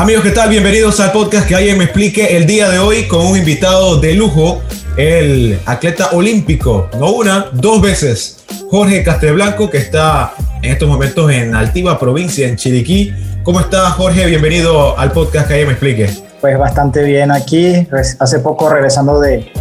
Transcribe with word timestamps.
Amigos, 0.00 0.24
¿qué 0.24 0.30
tal? 0.30 0.48
Bienvenidos 0.48 0.98
al 0.98 1.12
podcast 1.12 1.46
que 1.46 1.54
alguien 1.54 1.76
me 1.76 1.84
explique 1.84 2.34
el 2.34 2.46
día 2.46 2.70
de 2.70 2.78
hoy 2.78 3.06
con 3.06 3.26
un 3.26 3.36
invitado 3.36 4.00
de 4.00 4.14
lujo, 4.14 4.62
el 4.96 5.60
atleta 5.66 6.12
olímpico, 6.12 6.88
no 6.98 7.10
una, 7.12 7.50
dos 7.52 7.82
veces, 7.82 8.38
Jorge 8.70 9.02
Castelblanco, 9.02 9.68
que 9.68 9.76
está 9.76 10.32
en 10.62 10.72
estos 10.72 10.88
momentos 10.88 11.30
en 11.30 11.54
Altiva 11.54 11.98
Provincia, 11.98 12.48
en 12.48 12.56
Chiriquí. 12.56 13.12
¿Cómo 13.42 13.60
está 13.60 13.90
Jorge? 13.90 14.24
Bienvenido 14.24 14.98
al 14.98 15.12
podcast 15.12 15.48
que 15.48 15.52
alguien 15.52 15.68
me 15.68 15.74
explique. 15.74 16.08
Pues 16.40 16.58
bastante 16.58 17.04
bien 17.04 17.30
aquí, 17.30 17.86
hace 18.18 18.38
poco 18.38 18.70
regresando 18.70 19.20
de, 19.20 19.52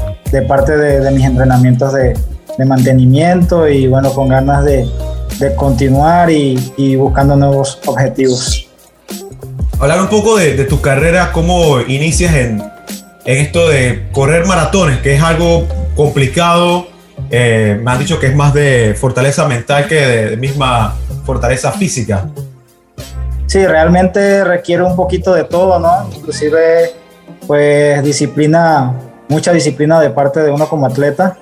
parte 0.48 0.77
de, 0.77 1.12
mis 1.12 1.26
entrenamientos 1.26 1.91
de, 1.94 2.17
mantenimiento 2.66 3.67
y 3.67 3.88
bueno, 3.88 4.13
con 4.13 4.30
ganas 4.30 4.63
de, 4.63 4.88
continuar 5.58 6.31
y 6.31 6.95
buscando 6.95 7.35
nuevos 7.35 7.77
objetivos 7.85 8.69
hablar 9.79 10.01
un 10.01 10.07
poco 10.07 10.38
de, 10.38 10.65
tu 10.65 10.81
carrera, 10.81 11.31
cómo 11.31 11.79
inicias 11.81 12.35
en, 12.35 12.61
en, 13.25 13.38
esto 13.38 13.69
de 13.69 14.09
correr 14.11 14.45
maratones, 14.45 14.99
que 14.99 15.15
es 15.15 15.23
algo 15.23 15.67
complicado. 15.95 16.88
Eh, 17.31 17.79
me 17.81 17.91
han 17.91 17.99
dicho 17.99 18.19
que 18.19 18.27
es 18.27 18.35
más 18.35 18.53
de 18.53 18.95
fortaleza 18.99 19.47
mental 19.47 19.88
que 19.88 19.95
de, 19.95 20.38
misma 20.38 20.95
fortaleza 21.25 21.71
física. 21.71 22.27
Sí, 23.45 23.65
realmente 23.65 24.43
requiere 24.43 24.83
un 24.83 24.95
poquito 24.95 25.33
de 25.33 25.43
todo, 25.43 25.80
¿no? 25.80 26.09
Inclusive, 26.16 26.91
pues 27.47 28.03
disciplina, 28.03 28.93
mucha 29.27 29.52
disciplina 29.52 29.99
de 29.99 30.09
parte 30.11 30.41
de 30.41 30.52
uno 30.52 30.67
como 30.67 30.85
atleta. 30.85 31.38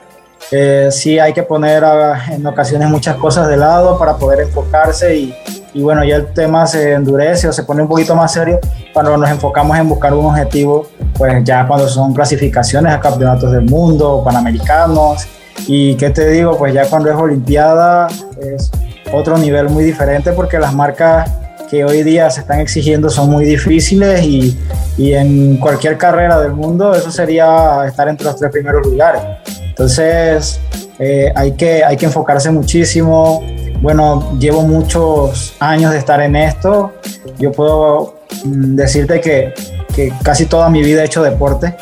Eh, 0.51 0.89
sí 0.91 1.19
hay 1.19 1.33
que 1.33 1.43
poner 1.43 1.83
en 2.31 2.45
ocasiones 2.45 2.87
muchas 2.89 3.17
cosas 3.17 3.47
de 3.49 3.57
lado 3.57 3.97
para 3.97 4.15
poder 4.15 4.41
enfocarse 4.41 5.15
y, 5.15 5.35
y 5.77 5.83
bueno, 5.83 6.03
ya 6.03 6.15
el 6.15 6.25
tema 6.33 6.65
se 6.65 6.93
endurece 6.93 7.47
o 7.47 7.53
se 7.53 7.61
pone 7.61 7.83
un 7.83 7.87
poquito 7.87 8.15
más 8.15 8.33
serio 8.33 8.59
cuando 8.91 9.15
nos 9.15 9.29
enfocamos 9.29 9.77
en 9.77 9.87
buscar 9.87 10.11
un 10.11 10.25
objetivo, 10.25 10.87
pues 11.15 11.43
ya 11.43 11.67
cuando 11.67 11.87
son 11.87 12.15
clasificaciones 12.15 12.91
a 12.91 12.99
campeonatos 12.99 13.51
del 13.51 13.61
mundo, 13.61 14.23
panamericanos, 14.25 15.27
y 15.67 15.93
qué 15.93 16.09
te 16.09 16.31
digo, 16.31 16.57
pues 16.57 16.73
ya 16.73 16.89
cuando 16.89 17.11
es 17.11 17.15
Olimpiada 17.15 18.07
es 18.41 18.71
otro 19.13 19.37
nivel 19.37 19.69
muy 19.69 19.83
diferente 19.83 20.31
porque 20.31 20.57
las 20.57 20.73
marcas 20.73 21.29
que 21.69 21.85
hoy 21.85 22.01
día 22.01 22.27
se 22.31 22.39
están 22.39 22.59
exigiendo 22.59 23.11
son 23.11 23.29
muy 23.29 23.45
difíciles 23.45 24.23
y, 24.23 24.57
y 24.97 25.13
en 25.13 25.57
cualquier 25.57 25.99
carrera 25.99 26.39
del 26.39 26.53
mundo 26.53 26.95
eso 26.95 27.11
sería 27.11 27.83
estar 27.85 28.07
entre 28.07 28.25
los 28.25 28.35
tres 28.37 28.51
primeros 28.51 28.83
lugares. 28.83 29.21
Entonces 29.69 30.59
eh, 30.97 31.31
hay, 31.35 31.51
que, 31.51 31.83
hay 31.83 31.95
que 31.97 32.07
enfocarse 32.07 32.49
muchísimo, 32.49 33.43
bueno, 33.81 34.37
llevo 34.39 34.63
muchos 34.63 35.55
años 35.59 35.91
de 35.91 35.99
estar 35.99 36.21
en 36.21 36.35
esto. 36.35 36.93
Yo 37.37 37.51
puedo 37.51 38.15
mm, 38.43 38.75
decirte 38.75 39.21
que, 39.21 39.53
que 39.95 40.11
casi 40.23 40.45
toda 40.45 40.69
mi 40.69 40.81
vida 40.81 41.01
he 41.01 41.05
hecho 41.05 41.23
deporte. 41.23 41.75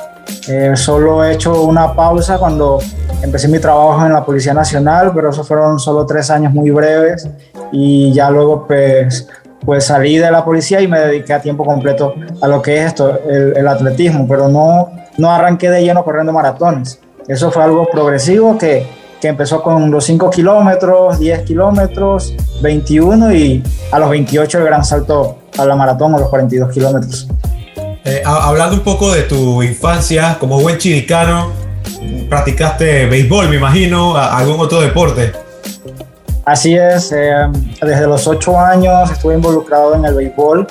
Eh, 0.47 0.73
solo 0.75 1.23
he 1.23 1.33
hecho 1.33 1.63
una 1.63 1.93
pausa 1.93 2.37
cuando 2.37 2.79
empecé 3.21 3.47
mi 3.47 3.59
trabajo 3.59 4.05
en 4.05 4.13
la 4.13 4.23
Policía 4.23 4.53
Nacional, 4.53 5.11
pero 5.13 5.29
eso 5.29 5.43
fueron 5.43 5.79
solo 5.79 6.05
tres 6.05 6.29
años 6.29 6.53
muy 6.53 6.69
breves 6.71 7.27
y 7.71 8.13
ya 8.13 8.29
luego 8.29 8.65
pues, 8.67 9.27
pues 9.65 9.85
salí 9.85 10.17
de 10.17 10.29
la 10.29 10.45
policía 10.45 10.81
y 10.81 10.87
me 10.87 10.99
dediqué 10.99 11.33
a 11.33 11.41
tiempo 11.41 11.65
completo 11.65 12.13
a 12.41 12.47
lo 12.47 12.61
que 12.61 12.77
es 12.77 12.87
esto, 12.87 13.19
el, 13.27 13.57
el 13.57 13.67
atletismo, 13.67 14.27
pero 14.27 14.47
no, 14.47 14.91
no 15.17 15.31
arranqué 15.31 15.69
de 15.69 15.83
lleno 15.83 16.03
corriendo 16.03 16.31
maratones. 16.31 16.99
Eso 17.27 17.49
fue 17.49 17.63
algo 17.63 17.87
progresivo 17.89 18.57
que, 18.57 18.85
que 19.25 19.29
empezó 19.29 19.63
con 19.63 19.89
los 19.89 20.05
5 20.05 20.29
kilómetros, 20.29 21.17
10 21.17 21.45
kilómetros, 21.45 22.35
21 22.61 23.33
y 23.33 23.63
a 23.91 23.97
los 23.97 24.11
28 24.11 24.59
el 24.59 24.65
gran 24.65 24.85
salto 24.85 25.39
a 25.57 25.65
la 25.65 25.75
maratón 25.75 26.13
a 26.13 26.19
los 26.19 26.29
42 26.29 26.71
kilómetros. 26.71 27.27
Eh, 28.03 28.21
hablando 28.23 28.75
un 28.75 28.83
poco 28.83 29.11
de 29.11 29.23
tu 29.23 29.63
infancia, 29.63 30.37
como 30.39 30.61
buen 30.61 30.77
chiricano, 30.77 31.49
practicaste 32.29 33.07
béisbol, 33.07 33.49
me 33.49 33.55
imagino, 33.55 34.15
algún 34.15 34.59
otro 34.59 34.79
deporte. 34.79 35.31
Así 36.45 36.75
es, 36.75 37.11
eh, 37.11 37.47
desde 37.81 38.05
los 38.05 38.27
8 38.27 38.59
años 38.59 39.09
estuve 39.09 39.33
involucrado 39.33 39.95
en 39.95 40.05
el 40.05 40.13
béisbol. 40.13 40.67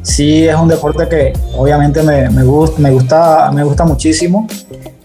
Sí, 0.00 0.48
es 0.48 0.56
un 0.56 0.68
deporte 0.68 1.06
que 1.06 1.34
obviamente 1.54 2.02
me, 2.02 2.30
me, 2.30 2.44
gusta, 2.44 2.80
me, 2.80 2.92
gusta, 2.92 3.52
me 3.52 3.62
gusta 3.62 3.84
muchísimo. 3.84 4.48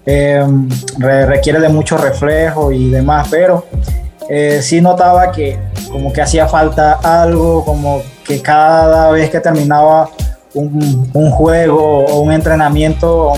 Em, 0.08 0.70
requiere 1.00 1.60
de 1.60 1.70
mucho 1.70 1.98
reflejo 1.98 2.72
y 2.72 2.92
demás, 2.92 3.28
pero 3.32 3.66
eh, 4.30 4.60
sí 4.62 4.80
notaba 4.80 5.32
que 5.32 5.58
como 5.92 6.14
que 6.14 6.22
hacía 6.22 6.48
falta 6.48 7.00
algo, 7.04 7.66
como 7.66 8.04
que 8.24 8.40
cada 8.40 9.10
vez 9.10 9.32
que 9.32 9.40
terminaba 9.40 10.10
un, 10.54 11.32
juego 11.32 12.06
o 12.06 12.22
un 12.22 12.32
entrenamiento 12.32 13.34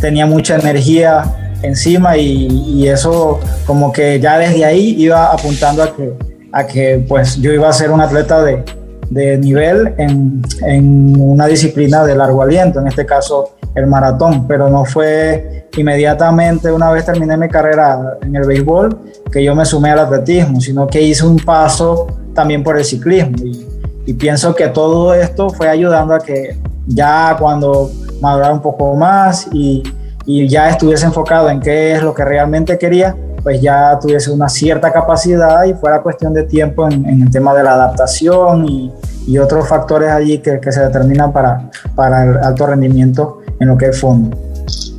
tenía 0.00 0.26
mucha 0.26 0.56
energía 0.56 1.24
encima 1.62 2.16
y, 2.16 2.86
eso 2.86 3.40
como 3.66 3.90
que 3.90 4.20
ya 4.20 4.38
desde 4.38 4.64
ahí 4.64 4.94
iba 4.98 5.32
apuntando 5.32 5.82
a 5.82 5.96
que, 5.96 6.12
a 6.52 6.66
que 6.66 7.04
pues 7.08 7.40
yo 7.40 7.50
iba 7.50 7.68
a 7.68 7.72
ser 7.72 7.90
un 7.90 8.00
atleta 8.02 8.42
de, 8.42 8.62
de 9.08 9.38
nivel 9.38 9.94
en, 9.96 10.42
en, 10.66 11.18
una 11.18 11.46
disciplina 11.46 12.04
de 12.04 12.14
largo 12.14 12.42
aliento, 12.42 12.80
en 12.80 12.88
este 12.88 13.06
caso 13.06 13.53
el 13.74 13.86
maratón, 13.86 14.46
pero 14.46 14.68
no 14.70 14.84
fue 14.84 15.68
inmediatamente 15.76 16.70
una 16.70 16.90
vez 16.90 17.04
terminé 17.04 17.36
mi 17.36 17.48
carrera 17.48 18.18
en 18.22 18.36
el 18.36 18.46
béisbol 18.46 18.96
que 19.32 19.42
yo 19.42 19.54
me 19.54 19.64
sumé 19.64 19.90
al 19.90 19.98
atletismo, 19.98 20.60
sino 20.60 20.86
que 20.86 21.02
hice 21.02 21.26
un 21.26 21.36
paso 21.36 22.06
también 22.34 22.62
por 22.62 22.78
el 22.78 22.84
ciclismo. 22.84 23.36
Y, 23.44 24.12
pienso 24.14 24.54
que 24.54 24.68
todo 24.68 25.14
esto 25.14 25.48
fue 25.48 25.66
ayudando 25.66 26.14
a 26.14 26.20
que 26.20 26.58
ya 26.86 27.34
cuando 27.38 27.90
madurara 28.20 28.52
un 28.52 28.60
poco 28.60 28.94
más 28.94 29.48
y, 29.52 29.82
ya 30.26 30.70
estuviese 30.70 31.04
enfocado 31.04 31.50
en 31.50 31.60
qué 31.60 31.94
es 31.94 32.02
lo 32.02 32.14
que 32.14 32.24
realmente 32.24 32.78
quería, 32.78 33.14
pues 33.42 33.60
ya 33.60 33.98
tuviese 34.00 34.30
una 34.30 34.48
cierta 34.48 34.90
capacidad 34.90 35.64
y 35.64 35.74
fuera 35.74 36.00
cuestión 36.00 36.32
de 36.32 36.44
tiempo 36.44 36.88
en, 36.88 37.04
en 37.06 37.22
el 37.22 37.30
tema 37.30 37.52
de 37.54 37.62
la 37.62 37.74
adaptación 37.74 38.66
y, 38.66 38.92
y 39.26 39.38
otros 39.38 39.68
factores 39.68 40.10
allí 40.10 40.38
que, 40.38 40.60
que, 40.60 40.72
se 40.72 40.80
determinan 40.80 41.32
para, 41.32 41.70
para 41.94 42.24
el 42.24 42.36
alto 42.38 42.66
rendimiento 42.66 43.40
en 43.58 43.68
lo 43.68 43.78
que 43.78 43.86
es 43.86 44.00
fondo. 44.00 44.36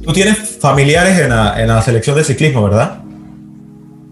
Tú 0.04 0.14
tienes 0.14 0.58
familiares 0.60 1.20
en 1.20 1.30
la, 1.30 1.62
en 1.62 1.68
la 1.68 1.82
selección 1.82 2.16
de 2.16 2.24
ciclismo, 2.24 2.64
¿verdad? 2.64 3.00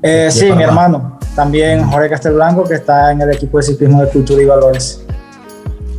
Eh, 0.02 0.30
sí, 0.32 0.52
mi 0.52 0.64
hermano. 0.64 1.20
También 1.36 1.84
Jorge 1.86 2.10
Castelblanco, 2.10 2.64
que 2.64 2.76
está 2.76 3.12
en 3.12 3.22
el 3.22 3.32
equipo 3.32 3.58
de 3.58 3.64
ciclismo 3.64 4.02
de 4.04 4.10
cultura 4.10 4.42
y 4.42 4.46
valores. 4.46 5.04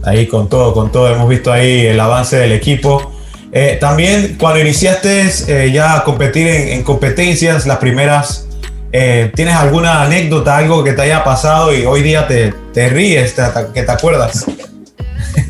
Ahí 0.04 0.26
con 0.26 0.48
todo, 0.48 0.74
con 0.74 0.92
todo. 0.92 1.08
Hemos 1.08 1.28
visto 1.28 1.52
ahí 1.52 1.86
el 1.86 1.98
avance 1.98 2.36
del 2.36 2.52
equipo. 2.52 3.12
Eh, 3.50 3.78
también 3.80 4.36
cuando 4.38 4.60
iniciaste 4.60 5.30
eh, 5.48 5.70
ya 5.72 5.96
a 5.96 6.04
competir 6.04 6.46
en, 6.46 6.68
en, 6.70 6.82
competencias, 6.82 7.66
las 7.66 7.78
primeras, 7.78 8.48
eh, 8.96 9.32
¿tienes 9.34 9.56
alguna 9.56 10.02
anécdota, 10.02 10.56
algo 10.56 10.84
que 10.84 10.92
te 10.92 11.02
haya 11.02 11.24
pasado 11.24 11.74
y 11.74 11.84
hoy 11.84 12.00
día 12.00 12.28
te, 12.28 12.54
te 12.72 12.88
ríes, 12.88 13.34
te, 13.34 13.42
que 13.74 13.82
te 13.82 13.92
acuerdas? 13.92 14.46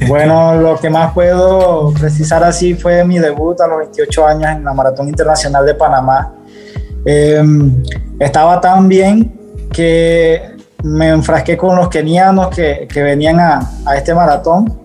Bueno, 0.09 0.55
lo 0.57 0.79
que 0.79 0.91
más 0.91 1.13
puedo 1.13 1.93
precisar 1.93 2.43
así 2.43 2.75
fue 2.75 3.05
mi 3.05 3.19
debut 3.19 3.59
a 3.61 3.67
los 3.67 3.79
28 3.79 4.27
años 4.27 4.51
en 4.51 4.65
la 4.65 4.73
Maratón 4.75 5.09
Internacional 5.09 5.65
de 5.65 5.75
Panamá. 5.75 6.35
Em, 7.05 7.83
estaba 8.19 8.61
tan 8.61 8.89
bien 8.89 9.33
que 9.73 10.57
me 10.83 11.09
enfrasqué 11.09 11.57
con 11.57 11.77
los 11.77 11.89
kenianos 11.89 12.55
que, 12.55 12.87
que 12.91 13.03
venían 13.03 13.41
a, 13.41 13.71
a, 13.87 13.97
este 13.97 14.15
maratón 14.15 14.79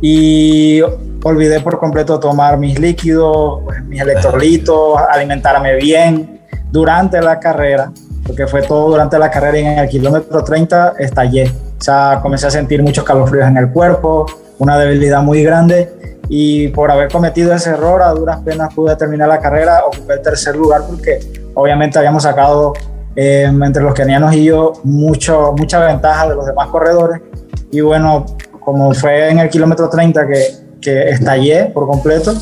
y 0.00 0.80
olvidé 1.22 1.60
por 1.60 1.78
completo 1.78 2.18
tomar 2.18 2.58
mis 2.58 2.78
líquidos, 2.78 3.62
mis 3.86 4.00
electrolitos, 4.00 4.98
alimentarme 5.10 5.76
bien 5.76 6.37
durante 6.70 7.20
la 7.20 7.38
carrera, 7.38 7.92
porque 8.26 8.46
fue 8.46 8.62
todo 8.62 8.88
durante 8.90 9.18
la 9.18 9.30
carrera 9.30 9.58
y 9.58 9.64
en 9.64 9.78
el 9.78 9.88
kilómetro 9.88 10.44
30 10.44 10.94
estallé. 10.98 11.52
O 11.78 11.82
sea, 11.82 12.18
comencé 12.22 12.46
a 12.46 12.50
sentir 12.50 12.82
muchos 12.82 13.04
calofríos 13.04 13.48
en 13.48 13.56
el 13.56 13.70
cuerpo, 13.70 14.26
una 14.58 14.78
debilidad 14.78 15.22
muy 15.22 15.42
grande 15.42 16.18
y 16.28 16.68
por 16.68 16.90
haber 16.90 17.10
cometido 17.10 17.54
ese 17.54 17.70
error 17.70 18.02
a 18.02 18.10
duras 18.10 18.40
penas 18.40 18.74
pude 18.74 18.94
terminar 18.96 19.28
la 19.28 19.40
carrera, 19.40 19.82
ocupé 19.86 20.14
el 20.14 20.22
tercer 20.22 20.56
lugar 20.56 20.82
porque 20.86 21.20
obviamente 21.54 21.98
habíamos 21.98 22.24
sacado 22.24 22.74
eh, 23.16 23.44
entre 23.44 23.82
los 23.82 23.94
kenianos 23.94 24.34
y 24.34 24.44
yo 24.44 24.74
mucho, 24.84 25.54
mucha 25.56 25.84
ventaja 25.84 26.28
de 26.28 26.34
los 26.34 26.46
demás 26.46 26.68
corredores. 26.68 27.22
Y 27.70 27.80
bueno, 27.80 28.26
como 28.60 28.92
fue 28.92 29.30
en 29.30 29.38
el 29.38 29.48
kilómetro 29.48 29.88
30 29.88 30.26
que, 30.26 30.44
que 30.80 31.10
estallé 31.10 31.66
por 31.66 31.86
completo, 31.86 32.34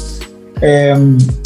eh, 0.61 0.95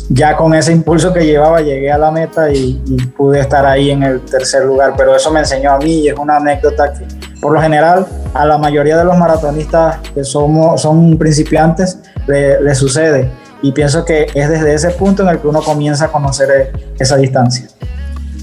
ya 0.09 0.37
con 0.37 0.55
ese 0.55 0.73
impulso 0.73 1.13
que 1.13 1.25
llevaba 1.25 1.61
llegué 1.61 1.91
a 1.91 1.99
la 1.99 2.11
meta 2.11 2.51
y, 2.53 2.81
y, 2.87 2.97
pude 3.07 3.41
estar 3.41 3.67
ahí 3.67 3.91
en 3.91 4.03
el 4.03 4.21
tercer 4.21 4.65
lugar, 4.65 4.95
pero 4.97 5.15
eso 5.15 5.31
me 5.31 5.41
enseñó 5.41 5.73
a 5.73 5.79
mí 5.79 6.01
y 6.01 6.09
es 6.09 6.19
una 6.19 6.37
anécdota 6.37 6.93
que 6.93 7.07
por 7.41 7.53
lo 7.53 7.61
general 7.61 8.07
a 8.35 8.45
la 8.45 8.59
mayoría 8.59 8.97
de 8.97 9.05
los 9.05 9.17
maratonistas 9.17 9.99
que 10.15 10.25
somos, 10.25 10.81
son 10.83 11.17
principiantes 11.19 11.99
le, 12.27 12.75
sucede 12.75 13.31
y 13.63 13.73
pienso 13.73 14.05
que 14.05 14.27
es 14.35 14.49
desde 14.49 14.75
ese 14.75 14.91
punto 14.91 15.23
en 15.23 15.31
el 15.31 15.39
que 15.39 15.49
uno 15.49 15.61
comienza 15.63 16.07
a 16.07 16.09
conocer 16.09 16.73
esa 16.99 17.17
distancia. 17.17 17.67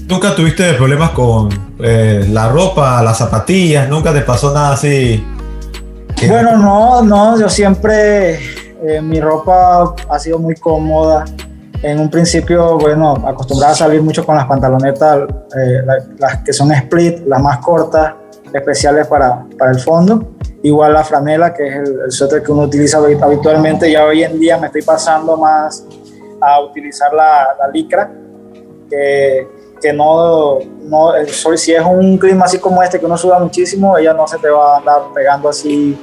¿Nunca 0.06 0.34
tuviste 0.34 0.74
problemas 0.74 1.10
con 1.10 1.48
eh, 1.80 2.26
la 2.30 2.48
ropa, 2.48 3.02
las 3.02 3.18
zapatillas? 3.18 3.88
¿Nunca 3.88 4.12
te 4.12 4.20
pasó 4.22 4.54
nada 4.54 4.72
así 4.72 5.24
Bueno, 6.26 6.56
no, 6.56 7.02
no, 7.02 7.38
yo 7.38 7.48
siempre, 7.48 8.38
eh, 8.82 9.00
mi 9.00 9.20
ropa 9.20 9.94
ha 10.08 10.18
sido 10.18 10.38
muy 10.38 10.54
cómoda. 10.54 11.24
En 11.82 12.00
un 12.00 12.10
principio, 12.10 12.76
bueno, 12.76 13.12
acostumbrada 13.24 13.72
a 13.72 13.76
salir 13.76 14.02
mucho 14.02 14.26
con 14.26 14.34
las 14.34 14.46
pantalonetas, 14.46 15.28
eh, 15.56 15.82
las 16.18 16.38
que 16.38 16.52
son 16.52 16.72
split, 16.72 17.24
las 17.26 17.40
más 17.40 17.58
cortas, 17.58 18.14
especiales 18.52 19.06
para, 19.06 19.44
para 19.56 19.70
el 19.70 19.78
fondo. 19.78 20.34
Igual 20.62 20.94
la 20.94 21.04
franela, 21.04 21.54
que 21.54 21.68
es 21.68 21.74
el, 21.76 22.00
el 22.06 22.10
suéter 22.10 22.42
que 22.42 22.50
uno 22.50 22.62
utiliza 22.62 22.98
habitualmente. 22.98 23.90
Ya 23.90 24.04
hoy 24.04 24.24
en 24.24 24.40
día 24.40 24.58
me 24.58 24.66
estoy 24.66 24.82
pasando 24.82 25.36
más 25.36 25.86
a 26.40 26.60
utilizar 26.60 27.12
la, 27.12 27.56
la 27.60 27.68
licra, 27.68 28.10
que, 28.90 29.46
que 29.80 29.92
no, 29.92 30.58
no, 30.82 31.12
si 31.56 31.74
es 31.74 31.84
un 31.84 32.18
clima 32.18 32.46
así 32.46 32.58
como 32.58 32.82
este, 32.82 32.98
que 32.98 33.06
uno 33.06 33.16
suda 33.16 33.38
muchísimo, 33.38 33.96
ella 33.96 34.12
no 34.14 34.26
se 34.26 34.38
te 34.38 34.48
va 34.48 34.74
a 34.74 34.78
andar 34.78 35.02
pegando 35.14 35.48
así 35.48 35.96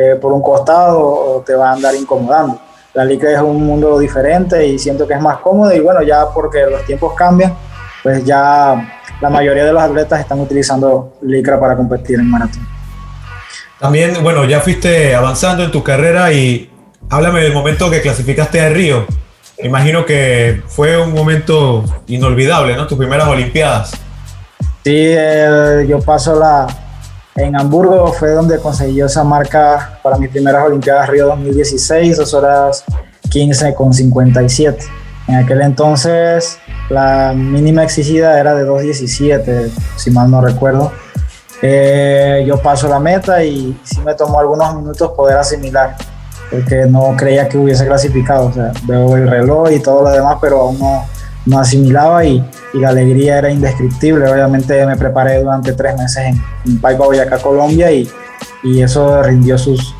eh, 0.00 0.16
por 0.16 0.32
un 0.32 0.40
costado 0.40 0.98
o 0.98 1.42
te 1.44 1.54
va 1.54 1.70
a 1.70 1.72
andar 1.74 1.94
incomodando. 1.94 2.58
La 2.94 3.04
licra 3.04 3.32
es 3.32 3.40
un 3.40 3.62
mundo 3.62 3.98
diferente 3.98 4.66
y 4.66 4.78
siento 4.78 5.06
que 5.06 5.14
es 5.14 5.20
más 5.20 5.38
cómodo 5.38 5.72
y 5.74 5.80
bueno, 5.80 6.02
ya 6.02 6.26
porque 6.32 6.64
los 6.64 6.84
tiempos 6.84 7.12
cambian, 7.14 7.54
pues 8.02 8.24
ya 8.24 8.98
la 9.20 9.28
mayoría 9.28 9.64
de 9.64 9.72
los 9.72 9.82
atletas 9.82 10.20
están 10.20 10.40
utilizando 10.40 11.14
licra 11.22 11.60
para 11.60 11.76
competir 11.76 12.18
en 12.18 12.30
maratón. 12.30 12.66
También, 13.78 14.22
bueno, 14.22 14.44
ya 14.44 14.60
fuiste 14.60 15.14
avanzando 15.14 15.64
en 15.64 15.70
tu 15.70 15.82
carrera 15.82 16.32
y 16.32 16.70
háblame 17.08 17.40
del 17.40 17.52
momento 17.52 17.90
que 17.90 18.00
clasificaste 18.00 18.60
a 18.60 18.68
Río. 18.70 19.06
Imagino 19.62 20.06
que 20.06 20.62
fue 20.66 21.00
un 21.00 21.12
momento 21.12 21.84
inolvidable, 22.06 22.76
¿no? 22.76 22.86
Tus 22.86 22.96
primeras 22.96 23.28
Olimpiadas. 23.28 23.92
Sí, 24.82 24.96
eh, 24.96 25.84
yo 25.86 26.00
paso 26.00 26.38
la... 26.38 26.66
En 27.40 27.56
Hamburgo 27.56 28.12
fue 28.12 28.32
donde 28.32 28.58
conseguí 28.58 29.00
esa 29.00 29.24
marca 29.24 29.98
para 30.02 30.18
mis 30.18 30.28
primeras 30.28 30.66
Olimpiadas 30.66 31.08
Río 31.08 31.26
2016, 31.28 32.18
dos 32.18 32.34
horas 32.34 32.84
15 33.30 33.74
con 33.74 33.94
57. 33.94 34.84
En 35.26 35.36
aquel 35.36 35.62
entonces 35.62 36.58
la 36.90 37.32
mínima 37.34 37.82
exigida 37.82 38.38
era 38.38 38.54
de 38.54 38.68
2.17, 38.68 39.70
si 39.96 40.10
mal 40.10 40.30
no 40.30 40.42
recuerdo. 40.42 40.92
Eh, 41.62 42.44
yo 42.46 42.60
paso 42.60 42.88
la 42.88 43.00
meta 43.00 43.42
y 43.42 43.78
sí 43.84 44.00
me 44.02 44.14
tomó 44.14 44.38
algunos 44.38 44.76
minutos 44.76 45.12
poder 45.12 45.38
asimilar, 45.38 45.96
porque 46.50 46.84
no 46.86 47.14
creía 47.16 47.48
que 47.48 47.56
hubiese 47.56 47.86
clasificado. 47.86 48.48
O 48.48 48.52
sea, 48.52 48.70
veo 48.84 49.16
el 49.16 49.26
reloj 49.26 49.70
y 49.72 49.80
todo 49.80 50.02
lo 50.02 50.10
demás, 50.10 50.36
pero 50.42 50.60
aún 50.60 50.78
no, 50.78 51.06
no 51.46 51.58
asimilaba 51.58 52.24
y, 52.24 52.44
la 52.74 52.90
alegría 52.90 53.38
era 53.38 53.50
indescriptible. 53.50 54.28
Obviamente 54.28 54.86
me 54.86 54.96
preparé 54.96 55.42
durante 55.42 55.72
tres 55.72 55.96
meses 55.96 56.18
en, 56.18 56.42
en 56.66 56.80
Paipa, 56.80 57.04
Boyacá, 57.04 57.38
Colombia 57.38 57.90
y, 57.90 58.08
eso 58.80 59.22
rindió 59.22 59.58
sus, 59.58 59.94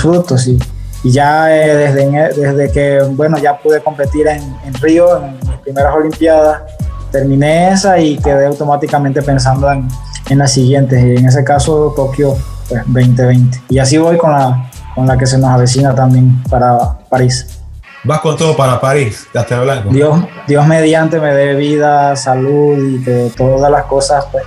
frutos. 0.00 0.46
Y, 0.46 0.58
ya 1.04 1.54
eh, 1.54 1.76
desde, 1.76 2.40
desde 2.40 2.72
que, 2.72 3.02
bueno, 3.10 3.36
ya 3.38 3.58
pude 3.58 3.82
competir 3.82 4.28
en, 4.28 4.74
Río, 4.80 5.24
en 5.24 5.32
mis 5.32 5.58
primeras 5.58 5.94
Olimpiadas, 5.94 6.62
terminé 7.10 7.72
esa 7.72 7.98
y 7.98 8.16
quedé 8.16 8.46
automáticamente 8.46 9.20
pensando 9.20 9.70
en, 9.70 9.88
en 10.30 10.38
las 10.38 10.52
siguientes, 10.52 11.02
y 11.02 11.16
en 11.16 11.26
ese 11.26 11.44
caso 11.44 11.92
Tokio 11.96 12.36
pues, 12.68 12.82
2020. 12.86 13.62
Y 13.68 13.78
así 13.78 13.98
voy 13.98 14.16
con 14.16 14.32
la, 14.32 14.70
con 14.94 15.06
la 15.06 15.18
que 15.18 15.26
se 15.26 15.38
nos 15.38 15.50
avecina 15.50 15.94
también 15.94 16.42
para 16.48 16.96
París. 17.08 17.63
Vas 18.04 18.20
con 18.20 18.36
todo 18.36 18.54
para 18.54 18.78
París, 18.80 19.26
Castel 19.32 19.60
Blanco. 19.60 19.88
Dios, 19.90 20.24
Dios 20.46 20.66
mediante 20.66 21.18
me 21.18 21.34
dé 21.34 21.54
vida, 21.54 22.14
salud 22.16 22.76
y 22.76 23.02
que 23.02 23.30
todas 23.34 23.70
las 23.70 23.84
cosas 23.84 24.26
pues, 24.30 24.44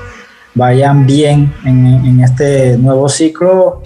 vayan 0.54 1.08
bien 1.08 1.54
en, 1.66 1.86
en 2.06 2.24
este 2.24 2.78
nuevo 2.78 3.10
ciclo. 3.10 3.82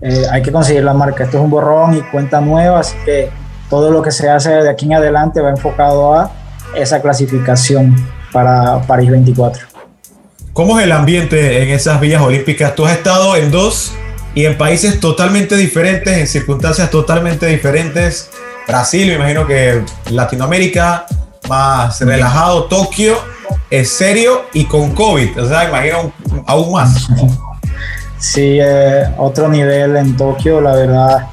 Eh, 0.00 0.24
hay 0.28 0.42
que 0.42 0.50
conseguir 0.50 0.82
la 0.82 0.92
marca. 0.92 1.22
Esto 1.22 1.38
es 1.38 1.44
un 1.44 1.50
borrón 1.50 1.96
y 1.96 2.00
cuenta 2.00 2.40
nueva, 2.40 2.80
así 2.80 2.96
que 3.04 3.30
todo 3.70 3.92
lo 3.92 4.02
que 4.02 4.10
se 4.10 4.28
hace 4.28 4.50
de 4.50 4.68
aquí 4.68 4.86
en 4.86 4.94
adelante 4.94 5.40
va 5.40 5.50
enfocado 5.50 6.14
a 6.14 6.32
esa 6.74 7.00
clasificación 7.00 7.94
para 8.32 8.82
París 8.82 9.10
24. 9.10 9.66
¿Cómo 10.52 10.80
es 10.80 10.84
el 10.84 10.92
ambiente 10.92 11.62
en 11.62 11.68
esas 11.70 12.00
villas 12.00 12.22
olímpicas? 12.22 12.74
Tú 12.74 12.84
has 12.84 12.96
estado 12.96 13.36
en 13.36 13.52
dos 13.52 13.92
y 14.34 14.46
en 14.46 14.58
países 14.58 14.98
totalmente 14.98 15.56
diferentes, 15.56 16.18
en 16.18 16.26
circunstancias 16.26 16.90
totalmente 16.90 17.46
diferentes. 17.46 18.30
Brasil, 18.66 19.08
me 19.08 19.14
imagino 19.14 19.46
que 19.46 19.82
Latinoamérica, 20.10 21.06
más 21.48 22.00
relajado. 22.00 22.64
Tokio 22.64 23.16
es 23.70 23.90
serio 23.90 24.42
y 24.52 24.64
con 24.64 24.94
COVID, 24.94 25.42
o 25.42 25.48
sea, 25.48 25.68
imagino 25.68 26.12
aún 26.46 26.72
más. 26.72 27.08
Sí, 28.18 28.58
eh, 28.60 29.12
otro 29.18 29.48
nivel 29.48 29.96
en 29.96 30.16
Tokio, 30.16 30.60
la 30.60 30.74
verdad, 30.74 31.26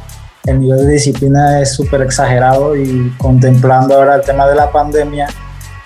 el 0.45 0.59
nivel 0.59 0.87
de 0.87 0.93
disciplina 0.93 1.61
es 1.61 1.73
súper 1.73 2.01
exagerado 2.01 2.75
y 2.75 3.13
contemplando 3.17 3.95
ahora 3.95 4.15
el 4.15 4.21
tema 4.21 4.47
de 4.47 4.55
la 4.55 4.71
pandemia, 4.71 5.27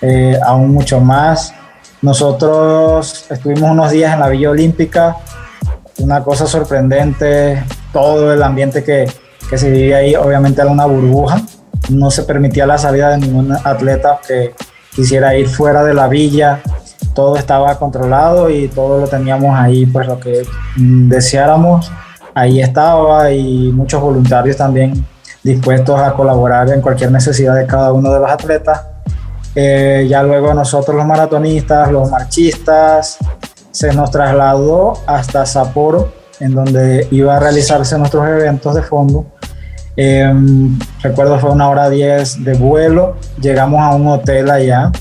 eh, 0.01 0.40
aún 0.45 0.74
mucho 0.74 1.01
más. 1.01 1.54
Nosotros 2.01 3.25
estuvimos 3.30 3.72
unos 3.72 3.92
días 3.92 4.13
en 4.13 4.22
la 4.22 4.30
Villa 4.30 4.51
Olímpica, 4.51 5.18
una 5.98 6.24
cosa 6.24 6.48
sorprendente, 6.48 7.63
todo 7.92 8.34
el 8.34 8.42
ambiente 8.42 8.84
que, 8.84 9.06
que 9.54 9.60
se 9.60 9.70
vivía 9.70 9.98
ahí, 9.98 10.16
obviamente 10.16 10.62
era 10.62 10.72
una 10.72 10.88
burbuja, 10.88 11.40
no 11.90 12.10
se 12.10 12.24
permitía 12.24 12.66
la 12.66 12.80
salida 12.80 13.12
de 13.12 13.20
ningún 13.20 13.52
atleta 13.52 14.20
que 14.28 14.56
quisiera 14.96 15.36
ir 15.36 15.48
fuera 15.48 15.84
de 15.84 15.94
la 15.94 16.08
villa, 16.08 16.64
todo 17.14 17.38
estaba 17.38 17.78
controlado 17.78 18.50
y 18.50 18.68
todo 18.70 19.02
lo 19.02 19.08
teníamos 19.08 19.56
ahí, 19.56 19.86
pues 19.86 20.08
lo 20.08 20.20
que 20.20 20.42
deseáramos, 20.76 21.92
ahí 22.34 22.62
estaba 22.62 23.32
y 23.32 23.72
muchos 23.72 24.02
voluntarios 24.02 24.58
también 24.58 25.06
dispuestos 25.44 26.00
a 26.00 26.14
colaborar 26.14 26.70
en 26.70 26.82
cualquier 26.82 27.12
necesidad 27.12 27.54
de 27.54 27.68
cada 27.68 27.94
uno 27.94 28.12
de 28.12 28.22
los 28.22 28.32
atletas. 28.32 28.88
Eh, 29.54 30.08
ya 30.10 30.24
luego 30.24 30.52
nosotros 30.56 30.98
los 30.98 31.06
maratonistas, 31.06 31.92
los 31.92 32.10
marchistas, 32.10 33.20
se 33.70 33.94
nos 33.94 34.10
trasladó 34.10 34.94
hasta 35.06 35.46
Sapporo, 35.46 36.12
en 36.40 36.56
donde 36.56 37.08
iba 37.12 37.38
a 37.38 37.40
realizarse 37.40 37.96
nuestros 38.00 38.28
eventos 38.28 38.74
de 38.74 38.82
fondo. 38.82 39.28
Eh, 39.95 40.34
recuerdo 41.01 41.40
fue 41.40 41.51
una 41.51 41.69
hora 41.69 41.90
10 41.90 42.44
de 42.44 42.54
vuelo, 42.54 43.18
llegamos 43.40 43.81
a 43.81 43.95
un 43.95 44.07
hotel 44.07 44.50
allá. 44.50 44.92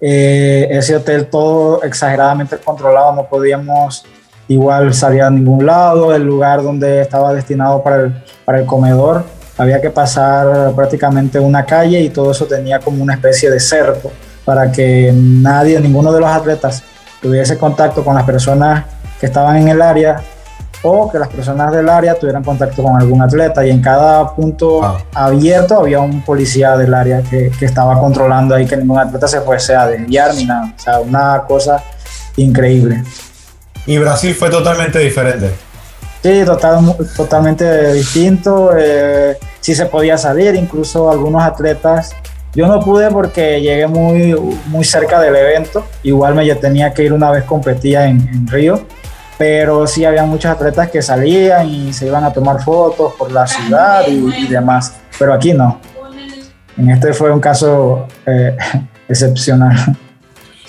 Eh, 0.00 0.68
ese 0.70 0.96
hotel 0.96 1.26
todo 1.26 1.82
exageradamente 1.82 2.56
controlado, 2.58 3.12
no 3.14 3.28
podíamos 3.28 4.04
igual 4.46 4.94
salir 4.94 5.22
a 5.22 5.30
ningún 5.30 5.66
lado, 5.66 6.14
el 6.14 6.22
lugar 6.22 6.62
donde 6.62 7.02
estaba 7.02 7.34
destinado 7.34 7.82
para 7.82 7.96
el, 8.02 8.22
para 8.44 8.60
el 8.60 8.66
comedor 8.66 9.24
había 9.58 9.80
que 9.80 9.90
pasar 9.90 10.72
prácticamente 10.74 11.38
una 11.40 11.66
calle 11.66 12.00
y 12.00 12.10
todo 12.10 12.30
eso 12.30 12.46
tenía 12.46 12.78
como 12.78 13.02
una 13.02 13.14
especie 13.14 13.50
de 13.50 13.58
cerco 13.58 14.12
para 14.44 14.70
que 14.70 15.12
nadie, 15.12 15.78
ninguno 15.80 16.12
de 16.12 16.20
los 16.20 16.30
atletas 16.30 16.82
tuviese 17.20 17.58
contacto 17.58 18.04
con 18.04 18.14
las 18.14 18.24
personas 18.24 18.84
que 19.18 19.26
estaban 19.26 19.56
en 19.56 19.68
el 19.68 19.82
área 19.82 20.22
o 20.82 21.10
que 21.10 21.18
las 21.18 21.28
personas 21.28 21.72
del 21.72 21.88
área 21.88 22.14
tuvieran 22.14 22.44
contacto 22.44 22.82
con 22.82 23.00
algún 23.00 23.20
atleta 23.20 23.66
y 23.66 23.70
en 23.70 23.80
cada 23.80 24.34
punto 24.34 24.82
ah. 24.82 24.98
abierto 25.14 25.80
había 25.80 26.00
un 26.00 26.22
policía 26.24 26.76
del 26.76 26.94
área 26.94 27.22
que, 27.22 27.50
que, 27.58 27.64
estaba 27.64 27.98
controlando 27.98 28.54
ahí 28.54 28.66
que 28.66 28.76
ningún 28.76 28.98
atleta 28.98 29.26
se 29.26 29.40
fuese 29.40 29.74
a 29.74 29.86
desviar 29.86 30.34
ni 30.34 30.44
nada, 30.44 30.72
o 30.76 30.80
sea, 30.80 31.00
una 31.00 31.42
cosa 31.46 31.82
increíble. 32.36 33.02
Y 33.86 33.98
Brasil 33.98 34.34
fue 34.34 34.50
totalmente 34.50 34.98
diferente. 34.98 35.50
Sí, 36.22 36.42
total, 36.44 36.96
totalmente 37.16 37.92
distinto. 37.92 38.72
Eh, 38.76 39.36
sí 39.60 39.74
se 39.74 39.86
podía 39.86 40.18
salir, 40.18 40.54
incluso 40.56 41.10
algunos 41.10 41.42
atletas. 41.42 42.14
Yo 42.54 42.66
no 42.66 42.80
pude 42.80 43.10
porque 43.10 43.60
llegué 43.60 43.86
muy, 43.86 44.34
muy 44.66 44.84
cerca 44.84 45.20
del 45.20 45.36
evento. 45.36 45.84
Igual 46.02 46.34
me 46.34 46.52
tenía 46.56 46.92
que 46.92 47.04
ir 47.04 47.12
una 47.12 47.30
vez 47.30 47.44
competía 47.44 48.06
en, 48.06 48.28
en 48.28 48.46
Río. 48.48 48.84
Pero 49.38 49.86
sí 49.86 50.04
había 50.04 50.24
muchos 50.24 50.50
atletas 50.50 50.90
que 50.90 51.00
salían 51.00 51.68
y 51.68 51.92
se 51.92 52.06
iban 52.06 52.24
a 52.24 52.32
tomar 52.32 52.60
fotos 52.62 53.14
por 53.14 53.30
la 53.30 53.46
ciudad 53.46 54.02
y, 54.08 54.44
y 54.44 54.46
demás. 54.48 54.94
Pero 55.16 55.32
aquí 55.32 55.54
no. 55.54 55.80
En 56.76 56.90
este 56.90 57.12
fue 57.12 57.30
un 57.30 57.40
caso 57.40 58.06
eh, 58.26 58.56
excepcional. 59.08 59.96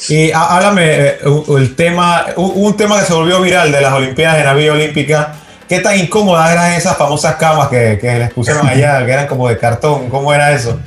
Y 0.07 0.31
háblame 0.31 1.17
el 1.57 1.75
tema, 1.75 2.25
un 2.37 2.75
tema 2.77 2.99
que 2.99 3.05
se 3.05 3.13
volvió 3.13 3.41
viral 3.41 3.71
de 3.71 3.81
las 3.81 3.93
Olimpiadas 3.93 4.45
la 4.45 4.53
Villa 4.53 4.73
Olímpica. 4.73 5.33
¿Qué 5.67 5.81
tan 5.81 5.99
incómodas 5.99 6.51
eran 6.51 6.71
esas 6.71 6.97
famosas 6.97 7.35
camas 7.35 7.67
que, 7.67 7.99
que 7.99 8.17
les 8.17 8.33
pusieron 8.33 8.67
allá, 8.67 8.97
que 9.05 9.11
eran 9.11 9.27
como 9.27 9.49
de 9.49 9.57
cartón? 9.57 10.09
¿Cómo 10.09 10.33
era 10.33 10.51
eso? 10.51 10.79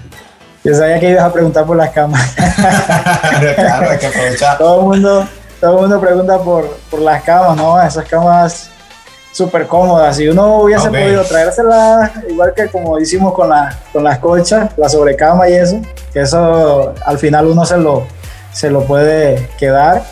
Yo 0.64 0.74
sabía 0.74 0.98
que 0.98 1.10
ibas 1.10 1.24
a 1.24 1.32
preguntar 1.32 1.66
por 1.66 1.76
las 1.76 1.90
camas. 1.90 2.34
claro, 3.56 3.90
hay 3.90 3.98
que 3.98 4.06
aprovechar. 4.06 4.58
Todo 4.58 4.80
el 4.80 4.86
mundo, 4.86 5.28
todo 5.62 5.76
el 5.76 5.82
mundo 5.82 6.00
pregunta 6.00 6.38
por, 6.40 6.68
por 6.90 7.00
las 7.00 7.22
camas, 7.22 7.56
¿no? 7.56 7.80
Esas 7.80 8.04
camas 8.06 8.68
súper 9.30 9.68
cómodas. 9.68 10.16
Si 10.16 10.26
uno 10.26 10.58
hubiese 10.58 10.88
okay. 10.88 11.04
podido 11.04 11.22
traérselas, 11.22 12.10
igual 12.28 12.52
que 12.52 12.66
como 12.66 12.98
hicimos 12.98 13.32
con, 13.32 13.48
la, 13.48 13.78
con 13.92 14.02
las 14.02 14.18
colchas, 14.18 14.72
la 14.76 14.88
sobrecama 14.88 15.48
y 15.48 15.52
eso, 15.52 15.80
que 16.12 16.22
eso 16.22 16.92
al 17.06 17.16
final 17.16 17.46
uno 17.46 17.64
se 17.64 17.76
lo, 17.76 18.04
se 18.50 18.70
lo 18.70 18.82
puede 18.82 19.50
quedar. 19.56 20.02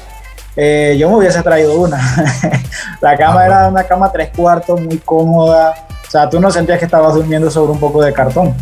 eh, 0.55 0.95
yo 0.97 1.11
me 1.11 1.17
hubiese 1.17 1.43
traído 1.43 1.81
una. 1.81 1.99
la 3.01 3.17
cama 3.17 3.41
ah, 3.41 3.47
era 3.47 3.69
una 3.69 3.83
cama 3.83 4.13
tres 4.13 4.31
cuartos, 4.37 4.81
muy 4.81 4.99
cómoda. 4.99 5.75
O 6.07 6.11
sea, 6.13 6.31
tú 6.31 6.39
no 6.39 6.49
sentías 6.53 6.79
que 6.79 6.85
estabas 6.85 7.15
durmiendo 7.15 7.51
sobre 7.51 7.73
un 7.73 7.81
poco 7.81 8.05
de 8.05 8.13
cartón, 8.13 8.55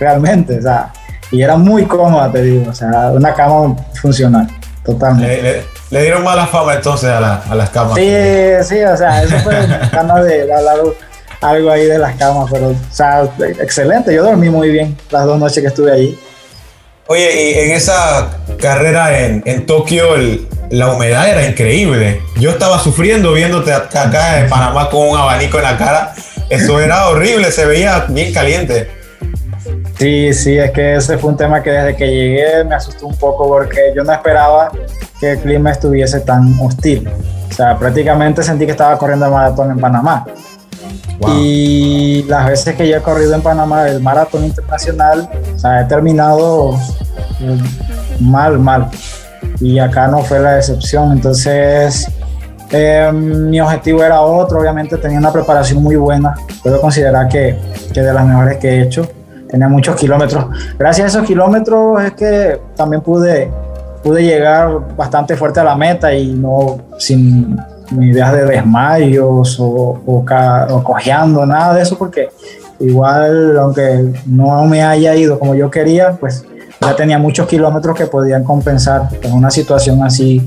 realmente. 0.00 0.60
O 0.60 0.62
sea, 0.62 0.94
y 1.30 1.42
era 1.42 1.58
muy 1.58 1.84
cómoda, 1.84 2.32
te 2.32 2.40
digo. 2.40 2.70
O 2.70 2.74
sea, 2.74 3.10
una 3.12 3.34
cama 3.34 3.76
funcional, 4.00 4.48
totalmente. 4.82 5.76
Le, 5.96 6.02
dieron 6.02 6.24
mala 6.24 6.46
fama 6.46 6.74
entonces 6.74 7.08
a, 7.08 7.54
las 7.54 7.70
camas. 7.70 7.94
Sí, 7.94 8.10
sí, 8.62 8.82
o 8.82 8.96
sea, 8.96 9.22
eso 9.22 9.38
fue 9.40 9.54
ganas 9.92 10.24
de 10.24 10.52
hablar 10.52 10.76
algo 11.40 11.70
ahí 11.70 11.86
de 11.86 11.98
las 11.98 12.16
camas, 12.16 12.48
pero, 12.50 12.68
o 12.68 12.76
sea, 12.90 13.28
excelente. 13.60 14.14
Yo 14.14 14.24
dormí 14.24 14.50
muy 14.50 14.70
bien 14.70 14.96
las 15.10 15.24
dos 15.24 15.38
noches 15.38 15.62
que 15.62 15.68
estuve 15.68 15.92
allí. 15.92 16.18
Oye, 17.08 17.52
y 17.52 17.58
en 17.60 17.70
esa 17.70 18.30
carrera 18.58 19.20
en, 19.20 19.42
en 19.46 19.64
Tokio, 19.64 20.06
la 20.70 20.92
humedad 20.92 21.28
era 21.28 21.46
increíble. 21.46 22.20
Yo 22.36 22.50
estaba 22.50 22.78
sufriendo 22.80 23.32
viéndote 23.32 23.72
acá 23.72 24.40
en 24.40 24.48
Panamá 24.48 24.90
con 24.90 25.08
un 25.08 25.16
abanico 25.16 25.58
en 25.58 25.64
la 25.64 25.78
cara. 25.78 26.14
Eso 26.50 26.80
era 26.80 27.08
horrible, 27.08 27.52
se 27.52 27.64
veía 27.64 28.06
bien 28.08 28.32
caliente. 28.32 28.90
Sí, 29.98 30.34
sí, 30.34 30.58
es 30.58 30.70
que 30.72 30.96
ese 30.96 31.16
fue 31.16 31.30
un 31.30 31.36
tema 31.36 31.62
que 31.62 31.70
desde 31.70 31.96
que 31.96 32.06
llegué 32.06 32.64
me 32.64 32.74
asustó 32.74 33.06
un 33.06 33.16
poco 33.16 33.48
porque 33.48 33.92
yo 33.94 34.04
no 34.04 34.12
esperaba 34.12 34.70
que 35.18 35.32
el 35.32 35.38
clima 35.38 35.70
estuviese 35.70 36.20
tan 36.20 36.58
hostil. 36.60 37.08
O 37.50 37.54
sea, 37.54 37.78
prácticamente 37.78 38.42
sentí 38.42 38.66
que 38.66 38.72
estaba 38.72 38.98
corriendo 38.98 39.24
el 39.24 39.32
maratón 39.32 39.70
en 39.70 39.78
Panamá. 39.78 40.26
Y 41.28 42.24
las 42.24 42.46
veces 42.46 42.74
que 42.74 42.86
yo 42.86 42.98
he 42.98 43.00
corrido 43.00 43.34
en 43.34 43.40
Panamá 43.40 43.88
el 43.88 44.02
maratón 44.02 44.44
internacional, 44.44 45.30
o 45.54 45.58
sea, 45.58 45.80
he 45.80 45.84
terminado 45.86 46.74
eh, 47.40 47.58
mal, 48.20 48.58
mal. 48.58 48.90
Y 49.60 49.78
acá 49.78 50.08
no 50.08 50.18
fue 50.18 50.40
la 50.40 50.58
excepción. 50.58 51.12
Entonces, 51.12 52.10
eh, 52.70 53.10
mi 53.14 53.58
objetivo 53.62 54.04
era 54.04 54.20
otro. 54.20 54.60
Obviamente 54.60 54.98
tenía 54.98 55.18
una 55.18 55.32
preparación 55.32 55.82
muy 55.82 55.96
buena. 55.96 56.34
Puedo 56.62 56.82
considerar 56.82 57.28
que, 57.28 57.58
que 57.94 58.02
de 58.02 58.12
las 58.12 58.26
mejores 58.26 58.58
que 58.58 58.68
he 58.68 58.82
hecho. 58.82 59.08
Tenía 59.56 59.68
muchos 59.68 59.96
kilómetros. 59.96 60.44
Gracias 60.78 61.06
a 61.06 61.08
esos 61.08 61.26
kilómetros 61.26 62.04
es 62.04 62.12
que 62.12 62.60
también 62.76 63.00
pude, 63.00 63.50
pude 64.02 64.22
llegar 64.22 64.94
bastante 64.94 65.34
fuerte 65.34 65.60
a 65.60 65.64
la 65.64 65.74
meta 65.74 66.12
y 66.12 66.34
no 66.34 66.76
sin 66.98 67.58
ideas 67.98 68.34
de 68.34 68.44
desmayos 68.44 69.58
o, 69.58 69.98
o, 70.04 70.82
cojeando, 70.84 71.46
nada 71.46 71.72
de 71.72 71.80
eso, 71.80 71.96
porque 71.96 72.28
igual, 72.80 73.56
aunque 73.56 74.12
no 74.26 74.66
me 74.66 74.82
haya 74.82 75.16
ido 75.16 75.38
como 75.38 75.54
yo 75.54 75.70
quería, 75.70 76.12
pues 76.20 76.44
ya 76.78 76.94
tenía 76.94 77.18
muchos 77.18 77.48
kilómetros 77.48 77.96
que 77.96 78.04
podían 78.04 78.44
compensar 78.44 79.08
en 79.22 79.32
una 79.32 79.50
situación 79.50 80.02
así, 80.02 80.46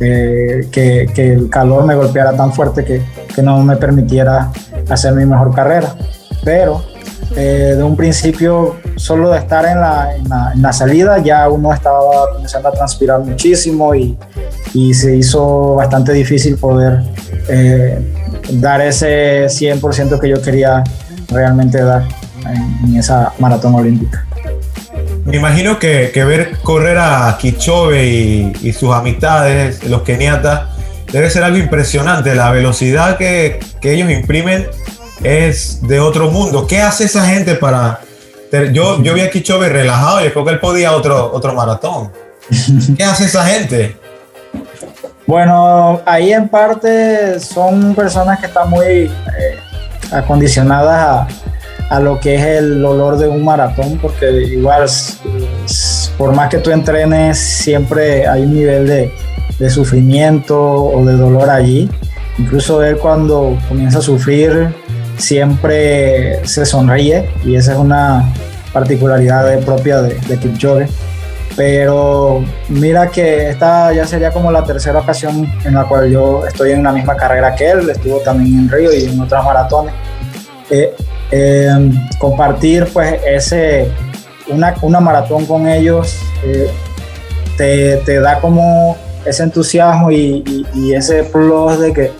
eh, 0.00 0.66
que, 0.72 1.10
que, 1.14 1.34
el 1.34 1.50
calor 1.50 1.84
me 1.84 1.94
golpeara 1.94 2.32
tan 2.34 2.54
fuerte 2.54 2.86
que, 2.86 3.02
que, 3.34 3.42
no 3.42 3.62
me 3.62 3.76
permitiera 3.76 4.50
hacer 4.88 5.12
mi 5.12 5.26
mejor 5.26 5.54
carrera. 5.54 5.94
Pero 6.42 6.95
eh, 7.34 7.74
de 7.76 7.82
un 7.82 7.96
principio, 7.96 8.76
solo 8.96 9.30
de 9.30 9.38
estar 9.38 9.64
en 9.66 9.80
la, 9.80 10.14
en 10.14 10.62
la, 10.62 10.72
salida, 10.72 11.18
ya 11.18 11.48
uno 11.48 11.72
estaba 11.72 12.32
comenzando 12.32 12.68
a 12.68 12.72
transpirar 12.72 13.20
muchísimo 13.20 13.94
y, 13.94 14.16
y 14.72 14.94
se 14.94 15.16
hizo 15.16 15.74
bastante 15.74 16.12
difícil 16.12 16.56
poder 16.56 17.02
eh, 17.48 17.98
dar 18.52 18.80
ese 18.80 19.46
100% 19.46 20.20
que 20.20 20.28
yo 20.28 20.40
quería 20.40 20.84
realmente 21.28 21.82
dar 21.82 22.04
en, 22.84 22.96
esa 22.96 23.32
maratón 23.38 23.74
olímpica. 23.74 24.24
Me 25.24 25.36
imagino 25.36 25.78
que, 25.80 26.12
que 26.14 26.24
ver 26.24 26.58
correr 26.62 26.98
a 26.98 27.36
Kichobe 27.40 28.06
y, 28.06 28.52
y, 28.62 28.72
sus 28.72 28.94
amistades, 28.94 29.82
los 29.84 30.02
keniatas, 30.02 30.68
debe 31.10 31.28
ser 31.30 31.42
algo 31.42 31.58
impresionante. 31.58 32.34
La 32.36 32.52
velocidad 32.52 33.16
que, 33.16 33.58
que 33.80 33.92
ellos 33.94 34.10
imprimen 34.10 34.66
es 35.22 35.86
de 35.86 36.00
otro 36.00 36.30
mundo. 36.30 36.66
¿Qué 36.66 36.80
hace 36.80 37.04
esa 37.04 37.26
gente 37.26 37.54
para.? 37.54 38.00
Yo, 38.72 39.02
yo 39.02 39.12
vi 39.12 39.20
a 39.20 39.30
Kichobe 39.30 39.68
relajado 39.68 40.24
y 40.24 40.30
creo 40.30 40.44
que 40.44 40.52
él 40.52 40.60
podía 40.60 40.92
otro, 40.92 41.30
otro 41.32 41.52
maratón. 41.52 42.10
¿Qué 42.96 43.04
hace 43.04 43.24
esa 43.24 43.44
gente? 43.44 43.96
Bueno, 45.26 46.00
ahí 46.06 46.32
en 46.32 46.48
parte 46.48 47.40
son 47.40 47.94
personas 47.94 48.38
que 48.38 48.46
están 48.46 48.70
muy 48.70 48.84
eh, 48.86 49.10
acondicionadas 50.12 51.26
a, 51.90 52.00
lo 52.00 52.20
que 52.20 52.36
es 52.36 52.42
el 52.42 52.84
olor 52.84 53.18
de 53.18 53.26
un 53.26 53.44
maratón, 53.44 53.98
porque 54.00 54.30
igual, 54.30 54.88
por 56.16 56.32
más 56.32 56.48
que 56.48 56.58
tú 56.58 56.70
entrenes, 56.70 57.38
siempre 57.38 58.26
hay 58.26 58.42
un 58.42 58.54
nivel 58.54 58.86
de, 58.86 59.12
de 59.58 59.70
sufrimiento 59.70 60.58
o 60.62 61.04
de 61.04 61.14
dolor 61.16 61.50
allí. 61.50 61.90
Incluso 62.38 62.82
él 62.84 62.96
cuando 62.98 63.58
comienza 63.68 63.98
a 63.98 64.02
sufrir, 64.02 64.72
siempre 65.18 66.46
se 66.46 66.66
sonríe 66.66 67.28
y 67.44 67.56
esa 67.56 67.72
es 67.72 67.78
una 67.78 68.32
particularidad 68.72 69.58
propia 69.60 70.02
de, 70.02 70.14
de 70.14 70.38
Kipchoge. 70.38 70.88
Pero 71.56 72.44
mira 72.68 73.08
que 73.08 73.48
esta 73.48 73.90
ya 73.94 74.06
sería 74.06 74.30
como 74.30 74.52
la 74.52 74.62
tercera 74.62 74.98
ocasión 74.98 75.50
en 75.64 75.74
la 75.74 75.84
cual 75.84 76.10
yo 76.10 76.46
estoy 76.46 76.72
en 76.72 76.82
la 76.82 76.92
misma 76.92 77.16
carrera 77.16 77.54
que 77.54 77.70
él, 77.70 77.88
estuvo 77.88 78.18
también 78.20 78.58
en 78.58 78.70
Río 78.70 78.92
y 78.92 79.04
en 79.04 79.18
otras 79.18 79.42
maratones. 79.42 79.94
Eh, 80.68 80.94
em, 81.30 81.92
compartir 82.18 82.86
pues 82.92 83.20
ese, 83.26 83.88
una, 84.48 84.74
una 84.82 85.00
maratón 85.00 85.46
con 85.46 85.66
ellos 85.66 86.18
eh, 86.44 86.70
te, 87.56 87.96
te, 88.04 88.20
da 88.20 88.38
como 88.40 88.96
ese 89.24 89.44
entusiasmo 89.44 90.10
y, 90.10 90.44
y, 90.46 90.66
y 90.74 90.94
ese 90.94 91.24
plus 91.24 91.80
de 91.80 91.92
que 91.92 92.12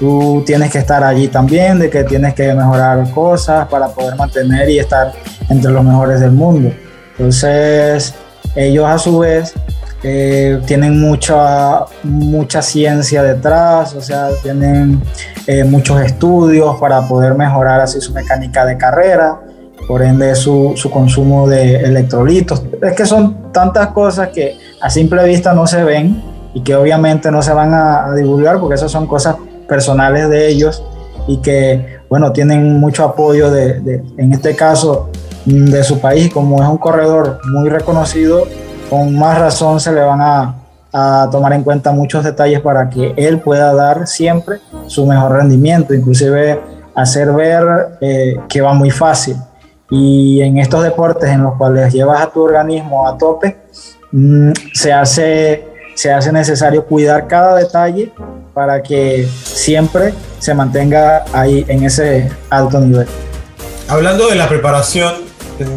tú 0.00 0.42
tienes 0.46 0.72
que 0.72 0.78
estar 0.78 1.04
allí 1.04 1.28
también, 1.28 1.78
de 1.78 1.90
que 1.90 2.02
tienes 2.04 2.32
que 2.34 2.54
mejorar 2.54 3.08
cosas 3.10 3.68
para 3.68 3.88
poder 3.88 4.16
mantener 4.16 4.68
y 4.70 4.78
estar 4.78 5.12
entre 5.50 5.70
los 5.70 5.84
mejores 5.84 6.20
del 6.20 6.32
mundo. 6.32 6.72
Entonces, 7.12 8.14
ellos 8.56 8.86
a 8.86 8.98
su 8.98 9.18
vez 9.18 9.52
eh, 10.02 10.58
tienen 10.64 10.98
mucha, 10.98 11.84
mucha 12.02 12.62
ciencia 12.62 13.22
detrás, 13.22 13.94
o 13.94 14.00
sea, 14.00 14.30
tienen 14.42 15.02
eh, 15.46 15.64
muchos 15.64 16.00
estudios 16.00 16.80
para 16.80 17.06
poder 17.06 17.34
mejorar 17.34 17.82
así 17.82 18.00
su 18.00 18.14
mecánica 18.14 18.64
de 18.64 18.78
carrera, 18.78 19.38
por 19.86 20.02
ende 20.02 20.34
su, 20.34 20.72
su, 20.76 20.90
consumo 20.90 21.46
de 21.46 21.76
electrolitos. 21.76 22.62
Es 22.80 22.94
que 22.94 23.04
son 23.04 23.52
tantas 23.52 23.88
cosas 23.88 24.28
que 24.28 24.56
a 24.80 24.88
simple 24.88 25.22
vista 25.24 25.52
no 25.52 25.66
se 25.66 25.84
ven 25.84 26.22
y 26.54 26.62
que 26.62 26.74
obviamente 26.74 27.30
no 27.30 27.42
se 27.42 27.52
van 27.52 27.74
a, 27.74 28.06
a 28.06 28.14
divulgar 28.14 28.58
porque 28.60 28.76
esas 28.76 28.90
son 28.90 29.06
cosas 29.06 29.36
personales 29.70 30.28
de 30.28 30.48
ellos 30.48 30.84
y 31.28 31.38
que, 31.38 32.00
bueno, 32.10 32.32
tienen 32.32 32.78
mucho 32.78 33.04
apoyo 33.04 33.50
de, 33.50 34.02
en 34.18 34.32
este 34.32 34.56
caso, 34.56 35.08
de 35.46 35.82
su 35.84 36.00
país, 36.00 36.30
como 36.30 36.62
es 36.62 36.68
un 36.68 36.76
corredor 36.76 37.38
muy 37.50 37.70
reconocido, 37.70 38.46
con 38.90 39.16
más 39.16 39.38
razón 39.38 39.80
se 39.80 39.92
le 39.92 40.02
van 40.02 40.20
a, 40.20 40.56
a 40.92 41.28
tomar 41.30 41.52
en 41.52 41.62
cuenta 41.62 41.92
muchos 41.92 42.24
detalles 42.24 42.60
para 42.60 42.90
que 42.90 43.14
él 43.16 43.40
pueda 43.40 43.72
dar 43.72 44.06
siempre 44.06 44.58
su 44.86 45.06
mejor 45.06 45.32
rendimiento, 45.32 45.94
inclusive 45.94 46.60
hacer 46.94 47.32
ver 47.32 47.64
eh, 48.00 48.36
que 48.48 48.60
va 48.60 48.74
muy 48.74 48.90
fácil. 48.90 49.36
Y 49.88 50.42
en 50.42 50.58
estos 50.58 50.82
deportes 50.82 51.30
en 51.30 51.42
los 51.42 51.56
cuales 51.56 51.92
llevas 51.92 52.20
a 52.20 52.26
tu 52.26 52.42
organismo 52.42 53.06
a 53.06 53.16
tope, 53.16 53.56
mm, 54.12 54.50
se 54.74 54.92
hace 54.92 55.70
se 56.00 56.10
hace 56.10 56.32
necesario 56.32 56.86
cuidar 56.86 57.26
cada 57.26 57.56
detalle 57.56 58.10
para 58.54 58.82
que 58.82 59.28
siempre 59.44 60.14
se 60.38 60.54
mantenga 60.54 61.24
ahí 61.32 61.64
en 61.68 61.84
ese 61.84 62.30
alto 62.50 62.80
nivel. 62.80 63.06
Hablando 63.88 64.28
de 64.28 64.36
la 64.36 64.48
preparación, 64.48 65.14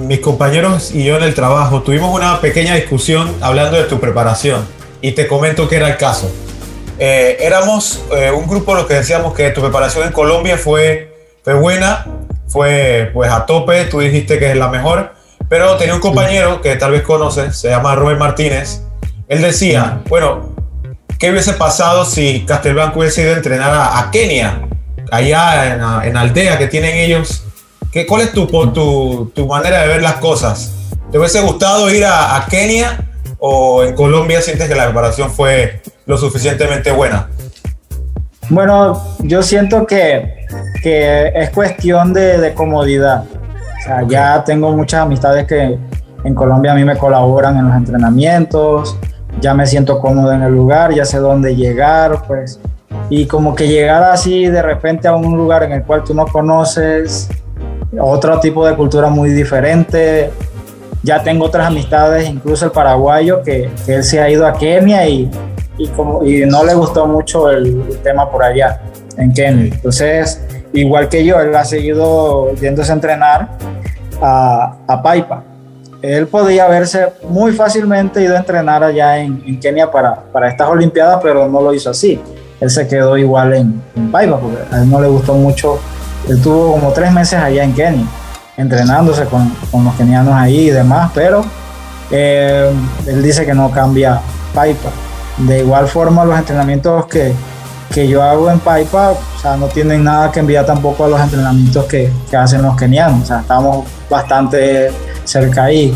mis 0.07 0.19
compañeros 0.19 0.91
y 0.93 1.03
yo 1.03 1.17
en 1.17 1.23
el 1.23 1.33
trabajo 1.33 1.81
tuvimos 1.81 2.13
una 2.13 2.39
pequeña 2.39 2.75
discusión 2.75 3.33
hablando 3.41 3.77
de 3.77 3.83
tu 3.83 3.99
preparación 3.99 4.65
y 5.01 5.11
te 5.11 5.27
comento 5.27 5.67
que 5.67 5.75
era 5.75 5.89
el 5.89 5.97
caso. 5.97 6.31
Eh, 6.99 7.37
éramos 7.39 8.03
eh, 8.15 8.31
un 8.31 8.47
grupo 8.47 8.75
los 8.75 8.85
que 8.85 8.93
decíamos 8.93 9.33
que 9.33 9.49
tu 9.49 9.61
preparación 9.61 10.07
en 10.07 10.13
Colombia 10.13 10.57
fue, 10.57 11.11
fue 11.43 11.55
buena, 11.55 12.05
fue 12.47 13.09
pues 13.13 13.31
a 13.31 13.45
tope, 13.45 13.85
tú 13.85 13.99
dijiste 13.99 14.39
que 14.39 14.51
es 14.51 14.55
la 14.55 14.69
mejor, 14.69 15.13
pero 15.49 15.75
tenía 15.75 15.95
un 15.95 16.01
compañero 16.01 16.61
que 16.61 16.75
tal 16.75 16.91
vez 16.91 17.01
conoces, 17.01 17.57
se 17.57 17.69
llama 17.69 17.95
Robert 17.95 18.19
Martínez, 18.19 18.83
él 19.27 19.41
decía, 19.41 20.01
bueno, 20.07 20.52
¿qué 21.23 21.31
hubiese 21.31 21.53
pasado 21.53 22.03
si 22.03 22.43
Castelblanco 22.45 22.99
hubiese 22.99 23.21
ido 23.21 23.31
a 23.31 23.37
entrenar 23.37 23.71
a, 23.73 24.11
Kenia, 24.11 24.59
allá 25.09 26.03
en, 26.03 26.17
aldea 26.17 26.57
que 26.57 26.67
tienen 26.67 26.97
ellos? 26.97 27.45
¿Qué, 27.93 28.05
¿Cuál 28.05 28.23
es 28.23 28.33
tu, 28.33 28.45
tu, 28.45 29.31
tu, 29.33 29.47
manera 29.47 29.83
de 29.83 29.87
ver 29.87 30.01
las 30.01 30.15
cosas? 30.15 30.73
¿Te 31.13 31.17
hubiese 31.17 31.39
gustado 31.39 31.89
ir 31.89 32.03
a, 32.05 32.45
Kenia 32.49 33.07
o 33.39 33.85
en 33.85 33.95
Colombia 33.95 34.41
sientes 34.41 34.67
que 34.67 34.75
la 34.75 34.83
preparación 34.83 35.31
fue 35.31 35.81
lo 36.07 36.17
suficientemente 36.17 36.91
buena? 36.91 37.29
Bueno, 38.49 39.01
yo 39.19 39.41
siento 39.43 39.87
que, 39.87 40.45
que 40.81 41.31
es 41.33 41.51
cuestión 41.51 42.11
de, 42.11 42.37
de 42.37 42.53
comodidad. 42.53 43.23
O 43.23 43.81
sea, 43.81 44.05
ya 44.05 44.43
tengo 44.43 44.73
muchas 44.73 45.03
amistades 45.03 45.47
que 45.47 45.79
en 46.25 46.35
Colombia 46.35 46.73
a 46.73 46.75
mí 46.75 46.83
me 46.83 46.97
colaboran 46.97 47.55
en 47.55 47.69
los 47.69 47.77
entrenamientos, 47.77 48.97
ya 49.39 49.53
me 49.53 49.65
siento 49.65 49.99
cómodo 49.99 50.31
en 50.31 50.43
el 50.43 50.53
lugar, 50.53 50.93
ya 50.93 51.05
sé 51.05 51.17
dónde 51.17 51.55
llegar, 51.55 52.23
pues. 52.27 52.59
Y 53.09 53.25
como 53.25 53.55
que 53.55 53.67
llegar 53.67 54.03
así 54.03 54.45
de 54.47 54.61
repente 54.61 55.07
a 55.07 55.15
un 55.15 55.35
lugar 55.35 55.63
en 55.63 55.73
el 55.73 55.83
cual 55.83 56.03
tú 56.03 56.13
no 56.13 56.25
conoces, 56.25 57.29
otro 57.99 58.39
tipo 58.39 58.65
de 58.65 58.75
cultura 58.75 59.09
muy 59.09 59.29
diferente. 59.31 60.31
Ya 61.03 61.21
tengo 61.21 61.45
otras 61.45 61.67
amistades, 61.67 62.29
incluso 62.29 62.65
el 62.65 62.71
paraguayo, 62.71 63.43
que, 63.43 63.69
él 63.87 64.03
se 64.03 64.21
ha 64.21 64.29
ido 64.29 64.47
a 64.47 64.53
Kenia 64.53 65.05
y, 65.07 65.29
y, 65.77 65.87
como, 65.89 66.23
y 66.23 66.45
no 66.45 66.63
le 66.63 66.73
gustó 66.75 67.05
mucho 67.05 67.49
el, 67.49 67.83
tema 68.03 68.31
por 68.31 68.43
allá, 68.43 68.81
en 69.17 69.33
Kenia. 69.33 69.73
Entonces, 69.73 70.41
igual 70.71 71.09
que 71.09 71.25
yo, 71.25 71.41
él 71.41 71.53
ha 71.55 71.65
seguido 71.65 72.53
yéndose 72.55 72.91
a 72.91 72.95
entrenar 72.95 73.49
a, 74.21 74.77
a 74.87 75.03
Paipa 75.03 75.43
él 76.03 76.27
podía 76.27 76.65
haberse 76.65 77.13
muy 77.29 77.53
fácilmente 77.53 78.21
ido 78.21 78.35
a 78.35 78.39
entrenar 78.39 78.83
allá 78.83 79.19
en, 79.19 79.57
Kenia 79.57 79.89
para, 79.89 80.15
para, 80.15 80.49
estas 80.49 80.67
Olimpiadas, 80.67 81.19
pero 81.23 81.47
no 81.47 81.61
lo 81.61 81.73
hizo 81.73 81.89
así. 81.89 82.21
Él 82.59 82.69
se 82.69 82.85
quedó 82.89 83.17
igual 83.17 83.53
en, 83.53 84.11
Paipa, 84.11 84.37
porque 84.37 84.57
a 84.69 84.79
él 84.79 84.89
no 84.89 84.99
le 84.99 85.07
gustó 85.07 85.33
mucho. 85.33 85.79
Él 86.27 86.41
tuvo 86.41 86.73
como 86.73 86.91
tres 86.91 87.09
meses 87.13 87.39
allá 87.39 87.63
en 87.63 87.73
Kenia, 87.73 88.05
entrenándose 88.57 89.23
con, 89.25 89.49
con 89.71 89.85
los 89.85 89.95
kenianos 89.95 90.33
ahí 90.33 90.67
y 90.67 90.69
demás, 90.71 91.09
pero 91.15 91.45
eh, 92.11 92.69
él 93.07 93.23
dice 93.23 93.45
que 93.45 93.53
no 93.53 93.71
cambia 93.71 94.19
Paipa. 94.53 94.89
De 95.37 95.59
igual 95.59 95.87
forma, 95.87 96.25
los 96.25 96.37
entrenamientos 96.37 97.05
que, 97.05 97.33
que 97.93 98.09
yo 98.09 98.21
hago 98.21 98.51
en 98.51 98.59
Paipa, 98.59 99.11
o 99.11 99.39
sea, 99.41 99.55
no 99.55 99.67
tienen 99.67 100.03
nada 100.03 100.29
que 100.33 100.41
enviar 100.41 100.65
tampoco 100.65 101.05
a 101.05 101.07
los 101.07 101.21
entrenamientos 101.21 101.85
que, 101.85 102.11
que 102.29 102.35
hacen 102.35 102.61
los 102.61 102.75
kenianos. 102.75 103.23
O 103.23 103.25
sea, 103.25 103.39
estamos 103.39 103.85
bastante 104.09 104.91
cerca 105.23 105.65
ahí 105.65 105.93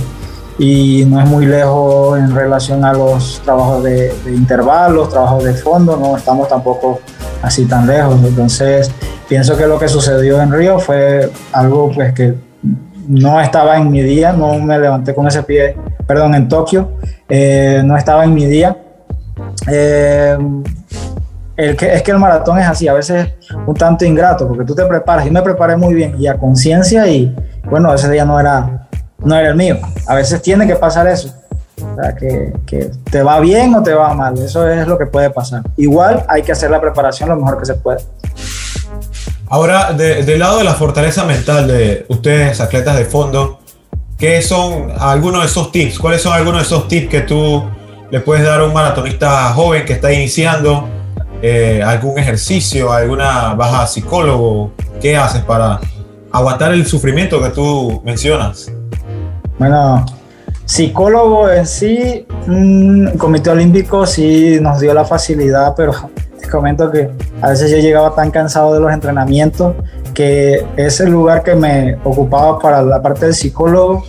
y 0.59 1.05
no 1.05 1.21
es 1.21 1.27
muy 1.27 1.45
lejos 1.45 2.17
en 2.17 2.33
relación 2.33 2.83
a 2.83 2.93
los 2.93 3.41
trabajos 3.43 3.83
de, 3.83 4.11
intervalos, 4.27 5.09
trabajos 5.09 5.43
de 5.43 5.53
fondo, 5.53 5.97
no 5.97 6.17
estamos 6.17 6.47
tampoco 6.47 6.99
así 7.41 7.65
tan 7.65 7.85
lejos. 7.85 8.17
Entonces, 8.23 8.91
pienso 9.29 9.55
que 9.55 9.67
lo 9.67 9.77
que 9.77 9.87
sucedió 9.87 10.41
en 10.41 10.51
Río 10.51 10.79
fue 10.79 11.29
algo 11.51 11.91
pues 11.93 12.13
que 12.13 12.33
no 13.07 13.39
estaba 13.39 13.77
en 13.77 13.91
mi 13.91 14.01
día, 14.01 14.33
no 14.33 14.55
me 14.55 14.79
levanté 14.79 15.13
con 15.13 15.27
ese 15.27 15.43
pie, 15.43 15.77
perdón, 16.05 16.33
en 16.35 16.47
Tokio, 16.47 16.93
eh, 17.29 17.81
no 17.85 17.95
estaba 17.95 18.23
en 18.23 18.33
mi 18.33 18.45
día. 18.45 18.75
Eh, 19.69 20.37
el 21.55 21.75
que, 21.75 21.93
es 21.93 22.03
que 22.03 22.11
el 22.11 22.19
maratón 22.19 22.59
es 22.59 22.67
así, 22.67 22.87
a 22.87 22.93
veces 22.93 23.29
un 23.65 23.73
tanto 23.73 24.05
ingrato, 24.05 24.47
porque 24.47 24.63
tú 24.63 24.75
te 24.75 24.85
preparas, 24.85 25.25
y 25.25 25.31
me 25.31 25.41
preparé 25.41 25.75
muy 25.75 25.93
bien 25.93 26.15
y 26.19 26.27
a 26.27 26.37
conciencia 26.37 27.07
y 27.07 27.35
bueno, 27.69 27.93
ese 27.93 28.11
día 28.11 28.25
no 28.25 28.39
era 28.39 28.86
no 29.23 29.35
era 29.35 29.49
el 29.49 29.55
mío. 29.55 29.77
A 30.07 30.15
veces 30.15 30.41
tiene 30.41 30.67
que 30.67 30.75
pasar 30.75 31.07
eso. 31.07 31.33
O 31.77 32.01
sea, 32.01 32.15
que, 32.15 32.91
te 33.11 33.21
va 33.21 33.39
bien 33.39 33.73
o 33.75 33.83
te 33.83 33.93
va 33.93 34.13
mal. 34.13 34.37
Eso 34.37 34.67
es 34.67 34.87
lo 34.87 34.97
que 34.97 35.05
puede 35.05 35.29
pasar. 35.29 35.63
Igual 35.77 36.25
hay 36.27 36.41
que 36.41 36.51
hacer 36.51 36.71
la 36.71 36.81
preparación 36.81 37.29
lo 37.29 37.35
mejor 37.35 37.59
que 37.59 37.65
se 37.65 37.75
puede. 37.75 37.99
Ahora, 39.49 39.93
del 39.93 40.39
lado 40.39 40.57
de 40.57 40.63
la 40.63 40.73
fortaleza 40.73 41.23
mental 41.23 41.67
de 41.67 42.05
ustedes, 42.09 42.59
atletas 42.59 42.97
de 42.97 43.05
fondo, 43.05 43.59
¿qué 44.17 44.41
son 44.41 44.91
algunos 44.99 45.41
de 45.41 45.47
esos 45.47 45.71
tips? 45.71 45.99
¿Cuáles 45.99 46.21
son 46.21 46.33
algunos 46.33 46.61
de 46.61 46.65
esos 46.65 46.87
tips 46.87 47.09
que 47.09 47.21
tú 47.21 47.63
le 48.09 48.19
puedes 48.19 48.45
dar 48.45 48.59
a 48.59 48.65
un 48.65 48.73
maratonista 48.73 49.53
joven 49.53 49.85
que 49.85 49.93
está 49.93 50.11
iniciando? 50.11 50.89
Eh, 51.41 51.81
¿Algún 51.85 52.17
ejercicio, 52.17 52.91
alguna 52.91 53.53
baja 53.53 53.87
psicólogo? 53.87 54.73
¿Qué 54.99 55.15
haces 55.15 55.43
para 55.43 55.79
aguantar 56.31 56.73
el 56.73 56.85
sufrimiento 56.85 57.41
que 57.41 57.49
tú 57.49 58.01
mencionas? 58.03 58.71
Bueno, 59.59 60.05
psicólogo 60.65 61.49
en 61.49 61.65
sí, 61.65 62.27
un 62.47 63.05
mm, 63.05 63.17
Comité 63.17 63.49
Olímpico 63.49 64.05
sí 64.05 64.59
nos 64.61 64.79
dio 64.79 64.93
la 64.93 65.03
facilidad, 65.03 65.73
pero 65.75 65.93
te 66.39 66.47
comento 66.47 66.91
que 66.91 67.09
a 67.41 67.49
veces 67.49 67.71
yo 67.71 67.77
llegaba 67.77 68.13
tan 68.13 68.29
cansado 68.29 68.75
de 68.75 68.79
los 68.79 68.91
entrenamientos 68.91 69.73
que 70.13 70.63
ese 70.77 71.07
lugar 71.07 71.43
que 71.43 71.55
me 71.55 71.97
ocupaba 72.03 72.59
para 72.59 72.83
la 72.83 73.01
parte 73.01 73.25
del 73.25 73.33
psicólogo, 73.33 74.03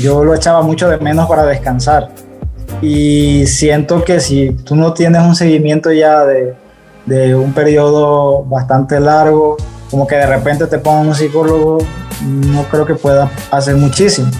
yo 0.00 0.24
lo 0.24 0.34
echaba 0.34 0.62
mucho 0.62 0.88
de 0.88 0.98
menos 0.98 1.28
para 1.28 1.44
descansar. 1.44 2.08
Y 2.80 3.46
siento 3.46 4.04
que 4.04 4.20
si 4.20 4.50
tú 4.50 4.76
no 4.76 4.92
tienes 4.92 5.22
un 5.22 5.34
seguimiento 5.34 5.92
ya 5.92 6.24
de, 6.24 6.54
de 7.06 7.34
un 7.34 7.52
periodo 7.52 8.44
bastante 8.44 8.98
largo, 9.00 9.56
como 9.90 10.06
que 10.06 10.16
de 10.16 10.26
repente 10.26 10.66
te 10.66 10.78
pongan 10.78 11.08
un 11.08 11.14
psicólogo, 11.14 11.78
no 12.22 12.62
creo 12.64 12.84
que 12.86 12.94
pueda 12.94 13.30
hacer 13.50 13.76
muchísimo 13.76 14.30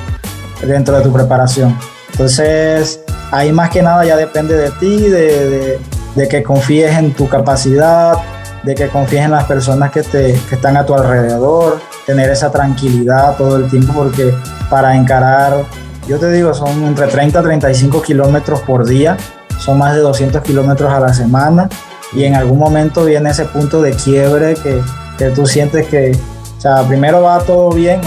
dentro 0.62 0.97
de 0.97 1.03
tu 1.03 1.12
preparación. 1.12 1.77
Entonces, 2.12 3.01
ahí 3.31 3.53
más 3.53 3.71
que 3.71 3.83
nada 3.83 4.05
ya 4.05 4.16
depende 4.16 4.57
de 4.57 4.71
ti, 4.73 5.09
de, 5.09 6.29
que 6.29 6.42
confíes 6.42 6.97
en 6.97 7.12
tu 7.12 7.29
capacidad, 7.29 8.14
de 8.62 8.75
que 8.75 8.88
confíes 8.88 9.25
en 9.25 9.33
las 9.33 9.45
personas 9.45 9.90
que, 9.90 10.03
te, 10.03 10.33
que 10.49 10.55
están 10.55 10.77
a 10.77 10.87
tu 10.87 10.95
alrededor, 10.95 11.79
tener 12.07 12.31
esa 12.31 12.51
tranquilidad 12.51 13.37
todo 13.37 13.57
el 13.57 13.69
tiempo, 13.69 13.92
porque 13.92 14.33
para 14.71 14.97
encarar, 14.97 15.64
yo 16.09 16.19
te 16.19 16.31
digo, 16.31 16.55
son 16.55 16.85
entre 16.85 17.07
30 17.07 17.38
a 17.38 17.42
35 17.42 18.03
kilómetros 18.03 18.61
por 18.61 18.87
día, 18.87 19.16
son 19.59 19.79
más 19.79 19.95
de 19.95 20.01
200 20.01 20.42
kilómetros 20.42 20.92
a 20.92 21.01
la 21.01 21.12
semana, 21.12 21.69
y 22.12 22.25
en 22.25 22.35
algún 22.35 22.59
momento 22.59 23.05
viene 23.05 23.31
ese 23.31 23.45
punto 23.45 23.83
de 23.83 23.92
quiebre 23.92 24.55
que, 24.55 24.81
que 25.19 25.31
tú 25.31 25.47
sientes 25.47 25.87
que, 25.88 26.16
o 26.57 26.61
sea, 26.61 26.83
primero 26.83 27.23
va 27.23 27.38
todo 27.40 27.71
bien, 27.71 28.01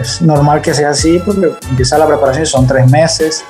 es 0.00 0.20
normal 0.20 0.60
que 0.60 0.74
sea 0.74 0.90
así, 0.90 1.20
porque 1.24 1.52
empieza 1.70 1.96
la 1.96 2.06
preparación, 2.06 2.44
son 2.46 2.66
tres 2.66 2.90
meses, 2.90 3.44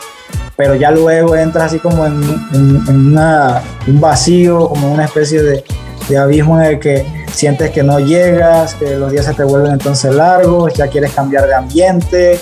pero 0.57 0.74
ya 0.74 0.90
luego 0.90 1.35
entras 1.35 1.66
así 1.66 1.78
como 1.78 2.07
en, 2.07 2.22
un 2.54 4.00
vacío, 4.00 4.68
como 4.68 4.92
una 4.92 5.07
especie 5.07 5.42
de, 5.42 5.64
abismo 6.18 6.61
en 6.61 6.66
el 6.66 6.78
que 6.78 7.07
sientes 7.33 7.70
que 7.70 7.83
no 7.83 7.98
llegas, 7.98 8.74
que 8.74 8.96
los 8.96 9.11
días 9.11 9.24
se 9.24 9.33
te 9.33 9.42
vuelven 9.42 9.72
entonces 9.72 10.14
largos, 10.14 10.74
ya 10.74 10.88
quieres 10.88 11.12
cambiar 11.12 11.46
de 11.46 11.54
ambiente, 11.54 12.38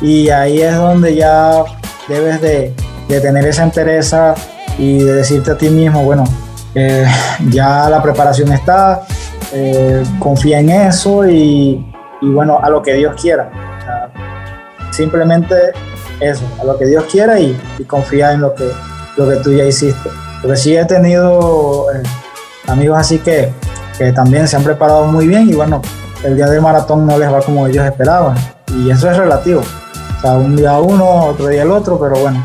y 0.00 0.28
ahí 0.30 0.62
es 0.62 0.76
donde 0.76 1.16
ya 1.16 1.64
debes 2.08 2.40
de, 2.40 2.72
de 3.08 3.20
tener 3.20 3.44
esa 3.46 3.64
entereza 3.64 4.34
y 4.78 4.98
de 4.98 5.14
decirte 5.14 5.50
a 5.50 5.58
ti 5.58 5.68
mismo, 5.68 6.04
bueno, 6.04 6.24
eh, 6.74 7.04
ya 7.50 7.88
la 7.90 8.02
preparación 8.02 8.50
está, 8.52 9.02
eh, 9.52 10.02
confía 10.18 10.60
en 10.60 10.70
eso 10.70 11.28
y, 11.28 11.84
bueno, 12.22 12.58
a 12.62 12.70
lo 12.70 12.82
que 12.82 12.94
Dios 12.94 13.20
quiera. 13.20 13.50
simplemente 14.90 15.54
eso, 16.20 16.44
a 16.60 16.64
lo 16.64 16.78
que 16.78 16.86
Dios 16.86 17.04
quiera 17.10 17.38
y, 17.38 17.58
confía 17.86 18.32
en 18.32 18.40
lo 18.40 18.54
que, 18.54 18.70
lo 19.16 19.28
que 19.28 19.36
tú 19.36 19.52
ya 19.52 19.64
hiciste. 19.64 20.10
Porque 20.40 20.56
sí 20.56 20.76
he 20.76 20.84
tenido 20.84 21.92
eh, 21.92 22.02
amigos 22.68 22.98
así 22.98 23.18
que, 23.18 23.52
que 23.98 24.12
también 24.12 24.48
se 24.48 24.56
han 24.56 24.64
preparado 24.64 25.04
muy 25.04 25.26
bien 25.26 25.48
y 25.48 25.54
bueno, 25.54 25.82
el 26.24 26.36
día 26.36 26.46
del 26.46 26.60
maratón 26.60 27.06
no 27.06 27.18
les 27.18 27.30
va 27.30 27.40
como 27.42 27.66
ellos 27.66 27.84
esperaban. 27.84 28.36
Y 28.68 28.90
eso 28.90 29.10
es 29.10 29.16
relativo. 29.16 29.60
O 29.60 30.20
sea, 30.20 30.32
un 30.34 30.56
día 30.56 30.78
uno, 30.78 31.26
otro 31.26 31.48
día 31.48 31.62
el 31.62 31.70
otro, 31.70 31.98
pero 31.98 32.16
bueno, 32.16 32.42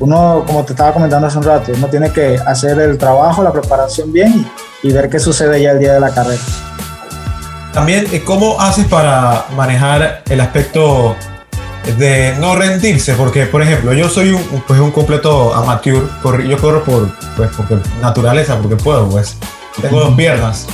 uno, 0.00 0.42
como 0.46 0.64
te 0.64 0.72
estaba 0.72 0.92
comentando 0.92 1.26
hace 1.26 1.38
un 1.38 1.44
rato, 1.44 1.72
uno 1.76 1.86
tiene 1.88 2.10
que 2.10 2.36
hacer 2.36 2.78
el 2.80 2.96
trabajo, 2.98 3.42
la 3.42 3.52
preparación 3.52 4.12
bien 4.12 4.46
y, 4.82 4.92
ver 4.92 5.08
qué 5.08 5.18
sucede 5.18 5.60
ya 5.62 5.72
el 5.72 5.78
día 5.78 5.94
de 5.94 6.00
la 6.00 6.12
carrera. 6.12 6.42
También, 7.72 8.06
eh, 8.12 8.22
¿cómo 8.24 8.60
haces 8.60 8.86
para 8.86 9.46
manejar 9.54 10.22
el 10.28 10.40
aspecto 10.40 11.16
de 11.98 12.34
no 12.38 12.56
rendirse? 12.56 13.14
Porque, 13.14 13.46
por 13.46 13.62
ejemplo, 13.62 13.92
yo 13.92 14.08
soy 14.08 14.32
un, 14.32 14.42
pues, 14.66 14.80
un 14.80 14.90
completo 14.90 15.54
amateur, 15.54 16.08
yo 16.48 16.58
corro 16.58 16.84
por, 16.84 17.10
pues, 17.36 17.50
porque 17.56 17.76
naturaleza, 18.00 18.58
porque 18.58 18.76
puedo, 18.76 19.08
pues. 19.08 19.36
Tengo 19.80 20.00
dos 20.00 20.14
piernas. 20.16 20.66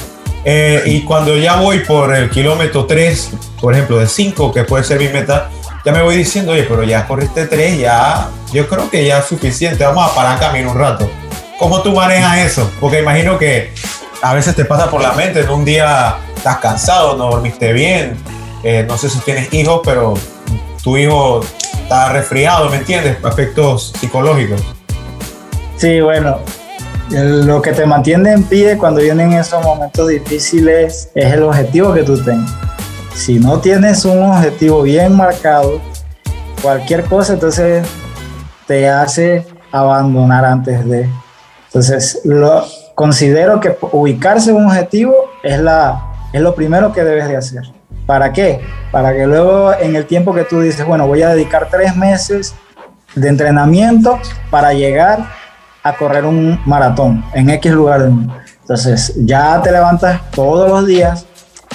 Eh, 0.44 0.82
y 0.86 1.04
cuando 1.04 1.36
ya 1.36 1.56
voy 1.56 1.80
por 1.80 2.14
el 2.14 2.28
kilómetro 2.28 2.84
3, 2.84 3.30
por 3.60 3.74
ejemplo, 3.74 3.98
de 3.98 4.06
5, 4.06 4.52
que 4.52 4.64
puede 4.64 4.84
ser 4.84 4.98
mi 4.98 5.08
meta, 5.08 5.50
ya 5.84 5.92
me 5.92 6.02
voy 6.02 6.16
diciendo, 6.16 6.52
oye, 6.52 6.64
pero 6.64 6.82
ya 6.82 7.06
corriste 7.06 7.46
3, 7.46 7.78
ya, 7.78 8.28
yo 8.52 8.68
creo 8.68 8.90
que 8.90 9.06
ya 9.06 9.18
es 9.18 9.26
suficiente, 9.26 9.84
vamos 9.84 10.10
a 10.10 10.14
parar 10.14 10.38
camino 10.38 10.70
un 10.70 10.78
rato. 10.78 11.10
¿Cómo 11.58 11.82
tú 11.82 11.92
manejas 11.92 12.38
eso? 12.38 12.70
Porque 12.80 13.00
imagino 13.00 13.38
que 13.38 13.72
a 14.22 14.34
veces 14.34 14.56
te 14.56 14.64
pasa 14.64 14.90
por 14.90 15.00
la 15.00 15.12
mente, 15.12 15.40
en 15.40 15.48
un 15.48 15.64
día 15.64 16.16
estás 16.36 16.58
cansado, 16.58 17.16
no 17.16 17.30
dormiste 17.30 17.72
bien, 17.72 18.16
eh, 18.64 18.84
no 18.88 18.98
sé 18.98 19.08
si 19.08 19.20
tienes 19.20 19.52
hijos, 19.54 19.80
pero 19.84 20.14
tu 20.82 20.96
hijo 20.96 21.42
está 21.82 22.12
resfriado, 22.12 22.68
¿me 22.70 22.78
entiendes? 22.78 23.18
Aspectos 23.24 23.92
psicológicos. 24.00 24.60
Sí, 25.76 26.00
bueno, 26.00 26.38
lo 27.10 27.62
que 27.62 27.72
te 27.72 27.86
mantiene 27.86 28.32
en 28.32 28.42
pie 28.42 28.76
cuando 28.76 29.00
vienen 29.00 29.32
esos 29.32 29.62
momentos 29.62 30.08
difíciles 30.08 31.10
es 31.14 31.32
el 31.32 31.42
objetivo 31.44 31.94
que 31.94 32.02
tú 32.02 32.18
tengas. 32.22 32.52
Si 33.14 33.38
no 33.38 33.60
tienes 33.60 34.04
un 34.04 34.22
objetivo 34.22 34.82
bien 34.82 35.16
marcado, 35.16 35.80
cualquier 36.60 37.04
cosa 37.04 37.34
entonces 37.34 37.86
te 38.66 38.88
hace 38.88 39.46
abandonar 39.70 40.44
antes 40.44 40.84
de 40.88 41.08
entonces, 41.74 42.20
lo, 42.22 42.64
considero 42.94 43.58
que 43.58 43.76
ubicarse 43.90 44.52
un 44.52 44.66
objetivo 44.66 45.12
es, 45.42 45.58
la, 45.58 46.12
es 46.32 46.40
lo 46.40 46.54
primero 46.54 46.92
que 46.92 47.02
debes 47.02 47.26
de 47.26 47.36
hacer. 47.36 47.62
¿Para 48.06 48.32
qué? 48.32 48.60
Para 48.92 49.12
que 49.12 49.26
luego 49.26 49.72
en 49.74 49.96
el 49.96 50.06
tiempo 50.06 50.32
que 50.32 50.44
tú 50.44 50.60
dices, 50.60 50.86
bueno, 50.86 51.08
voy 51.08 51.22
a 51.22 51.30
dedicar 51.30 51.68
tres 51.72 51.96
meses 51.96 52.54
de 53.16 53.28
entrenamiento 53.28 54.20
para 54.50 54.72
llegar 54.72 55.26
a 55.82 55.96
correr 55.96 56.24
un 56.24 56.60
maratón 56.64 57.24
en 57.34 57.50
X 57.50 57.72
lugar 57.72 58.02
del 58.02 58.10
mundo. 58.10 58.34
Entonces, 58.60 59.12
ya 59.16 59.60
te 59.60 59.72
levantas 59.72 60.20
todos 60.30 60.68
los 60.70 60.86
días. 60.86 61.26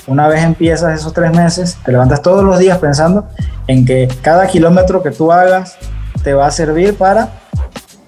Una 0.07 0.29
vez 0.29 0.45
empiezas 0.45 0.97
esos 0.97 1.12
tres 1.12 1.31
meses, 1.35 1.77
te 1.83 1.91
levantas 1.91 2.21
todos 2.21 2.43
los 2.45 2.57
días 2.57 2.77
pensando 2.77 3.27
en 3.67 3.85
que 3.85 4.07
cada 4.21 4.47
kilómetro 4.47 5.03
que 5.03 5.12
tú 5.12 5.29
hagas 5.29 5.77
te 6.23 6.33
va 6.33 6.47
a 6.47 6.51
servir 6.51 6.97
para 6.97 7.29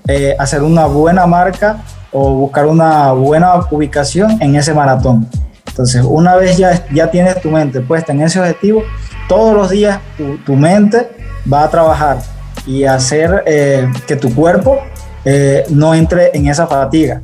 eh, 0.07 0.35
hacer 0.39 0.63
una 0.63 0.85
buena 0.85 1.27
marca 1.27 1.83
o 2.11 2.33
buscar 2.33 2.65
una 2.65 3.11
buena 3.11 3.55
ubicación 3.69 4.41
en 4.41 4.55
ese 4.55 4.73
maratón. 4.73 5.27
Entonces, 5.67 6.03
una 6.03 6.35
vez 6.35 6.57
ya, 6.57 6.85
ya 6.91 7.09
tienes 7.09 7.39
tu 7.41 7.49
mente 7.49 7.79
puesta 7.81 8.11
en 8.11 8.21
ese 8.21 8.39
objetivo, 8.39 8.83
todos 9.29 9.55
los 9.55 9.69
días 9.69 9.99
tu, 10.45 10.55
mente 10.55 11.09
va 11.51 11.63
a 11.63 11.69
trabajar 11.69 12.17
y 12.65 12.83
hacer 12.83 13.43
eh, 13.45 13.89
que 14.05 14.15
tu 14.15 14.33
cuerpo 14.35 14.79
eh, 15.23 15.63
no 15.69 15.93
entre 15.93 16.35
en 16.35 16.47
esa 16.47 16.67
fatiga. 16.67 17.21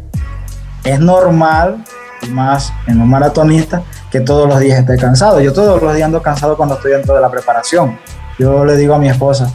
Es 0.84 1.00
normal, 1.00 1.84
más 2.30 2.72
en 2.86 3.02
un 3.02 3.10
maratonista, 3.10 3.82
que 4.10 4.22
todos 4.22 4.48
los 4.48 4.60
días 4.60 4.80
esté 4.80 4.98
cansado. 4.98 5.42
Yo 5.42 5.52
todos 5.52 5.82
los 5.82 5.94
días 5.94 6.06
ando 6.06 6.22
cansado 6.22 6.56
cuando 6.56 6.76
estoy 6.76 6.92
dentro 6.92 7.14
de 7.16 7.22
la 7.22 7.30
preparación. 7.30 8.00
Yo 8.40 8.64
le 8.64 8.78
digo 8.78 8.94
a 8.94 9.00
mi 9.00 9.10
esposa, 9.10 9.52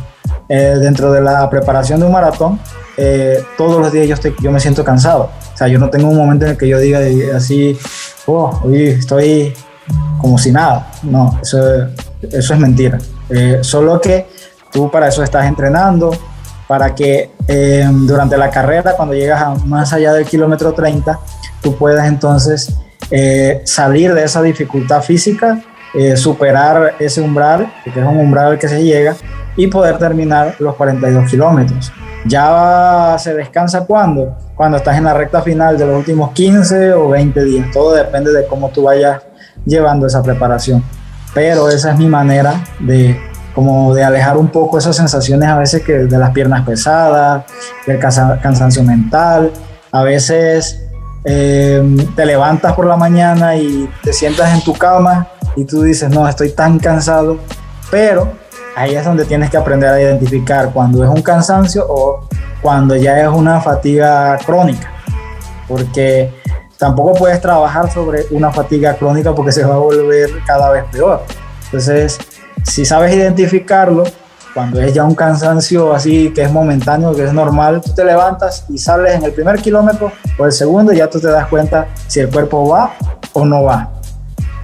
dentro 0.49 1.11
de 1.13 1.23
la 1.23 1.49
preparación 1.49 2.01
de 2.01 2.07
un 2.07 2.13
maratón, 2.13 2.59
todos 3.57 3.81
los 3.81 3.93
días 3.93 4.07
yo, 4.07 4.15
estoy, 4.15 4.35
yo 4.41 4.51
me 4.51 4.61
siento 4.61 4.85
cansado. 4.85 5.31
O 5.55 5.57
sea, 5.57 5.69
yo 5.69 5.79
no 5.79 5.91
tengo 5.91 6.09
un 6.09 6.17
momento 6.17 6.45
en 6.45 6.53
el 6.53 6.57
que 6.57 6.69
yo 6.69 6.79
diga 6.79 7.01
así, 7.35 7.79
oh, 8.27 8.61
hoy 8.65 8.89
estoy 8.89 9.55
como 10.19 10.39
si 10.39 10.53
nada. 10.53 10.91
No, 11.03 11.39
eso, 11.43 11.59
eso 12.31 12.55
es 12.55 12.61
mentira. 12.61 12.99
solo 13.63 14.01
que 14.01 14.27
tú 14.73 14.91
para 14.91 15.09
eso 15.09 15.23
estás 15.23 15.47
entrenando, 15.47 16.13
para 16.67 16.95
que 16.95 17.31
eh, 17.47 17.87
durante 17.91 18.37
la 18.37 18.51
carrera, 18.51 18.95
cuando 18.97 19.15
llegas 19.15 19.43
a 19.43 19.55
más 19.67 19.93
allá 19.93 20.15
del 20.15 20.25
kilómetro 20.25 20.73
30, 20.73 21.19
tú 21.61 21.77
puedas 21.77 22.07
entonces 22.07 22.75
eh, 23.11 23.61
salir 23.65 24.15
de 24.15 24.25
esa 24.25 24.41
dificultad 24.41 25.03
física, 25.03 25.61
eh, 25.93 26.17
superar 26.17 26.95
ese 26.99 27.21
umbral, 27.21 27.71
que 27.85 27.91
es 27.91 27.97
un 28.07 28.17
umbral 28.17 28.53
al 28.53 28.59
que 28.59 28.69
se 28.69 28.83
llega, 28.83 29.15
y 29.55 29.67
poder 29.67 29.99
terminar 29.99 30.57
los 30.59 30.75
42 30.77 31.31
kilómetros. 31.31 31.93
Ya 32.27 33.17
se 33.19 33.35
descansa 33.35 33.85
cuando? 33.85 34.37
Cuando 34.55 34.77
estás 34.77 34.97
en 34.97 35.05
la 35.05 35.15
recta 35.15 35.43
final 35.43 35.77
de 35.77 35.87
los 35.87 35.97
últimos 35.97 36.33
15 36.33 36.93
o 36.95 37.09
20 37.09 37.45
días. 37.45 37.67
Todo 37.73 37.93
depende 37.93 38.33
de 38.33 38.47
cómo 38.47 38.71
tú 38.71 38.85
vayas 38.85 39.23
llevando 39.65 40.07
esa 40.07 40.23
preparación. 40.23 40.83
Pero 41.35 41.69
esa 41.69 41.93
es 41.93 41.99
mi 41.99 42.07
manera 42.07 42.55
de 42.79 43.19
como 43.55 43.95
de 43.95 44.03
alejar 44.03 44.37
un 44.37 44.49
poco 44.49 44.79
esas 44.79 44.97
sensaciones 44.97 45.49
a 45.49 45.59
veces 45.59 45.83
que 45.83 45.93
de 45.93 46.19
las 46.19 46.31
piernas 46.31 46.65
pesadas, 46.65 47.45
del 47.87 47.99
cansancio 47.99 48.83
mental, 48.83 49.53
a 49.91 50.03
veces 50.03 50.81
em, 51.25 51.97
te 52.15 52.25
levantas 52.25 52.73
por 52.73 52.87
la 52.87 52.97
mañana 52.97 53.57
y 53.57 53.91
te 54.03 54.13
sientas 54.13 54.55
en 54.55 54.63
tu 54.65 54.73
cama 54.73 55.29
y 55.55 55.65
tú 55.65 55.83
dices, 55.83 56.09
no, 56.09 56.27
estoy 56.27 56.51
tan 56.51 56.79
cansado, 56.79 57.39
pero 57.91 58.33
ahí 58.77 58.95
es 58.95 59.05
donde 59.05 59.25
tienes 59.25 59.51
que 59.51 59.57
aprender 59.57 59.91
a 59.91 60.01
identificar 60.01 60.71
cuando 60.73 61.03
es 61.05 61.11
un 61.11 61.23
cansancio 61.23 61.87
o 61.89 62.29
cuando 62.61 62.97
ya 62.97 63.21
es 63.21 63.29
una 63.29 63.61
fatiga 63.61 64.39
crónica, 64.45 64.91
porque 65.69 66.33
tampoco 66.79 67.15
puedes 67.15 67.41
trabajar 67.41 67.91
sobre 67.91 68.27
una 68.31 68.51
fatiga 68.51 68.95
crónica 68.95 69.35
porque 69.35 69.53
se 69.53 69.65
va 69.65 69.75
a 69.75 69.79
volver 69.79 70.31
cada 70.47 70.71
vez 70.71 70.85
peor. 70.91 71.23
Entonces, 71.67 72.19
si 72.63 72.85
sabes 72.85 73.15
identificarlo, 73.15 74.05
cuando 74.55 74.81
es 74.83 74.93
ya 74.93 75.05
un 75.05 75.15
cansancio 75.15 75.95
así 75.95 76.31
que 76.35 76.43
es 76.43 76.53
momentáneo, 76.53 77.15
que 77.15 77.25
es 77.25 77.33
normal, 77.33 77.81
tú 77.81 77.95
te 77.95 78.05
levantas 78.05 78.67
y 78.69 78.77
sales 78.77 79.15
en 79.15 79.25
el 79.25 79.33
primer 79.33 79.61
kilómetro 79.61 80.13
o 80.39 80.45
el 80.45 80.53
segundo 80.53 80.93
y 80.93 80.99
ya 80.99 81.09
tú 81.09 81.19
te 81.21 81.29
das 81.29 81.47
cuenta 81.49 81.89
si 82.07 82.21
el 82.21 82.29
cuerpo 82.29 82.69
va 82.69 82.95
o 83.33 83.45
no 83.45 83.63
va. 83.63 83.91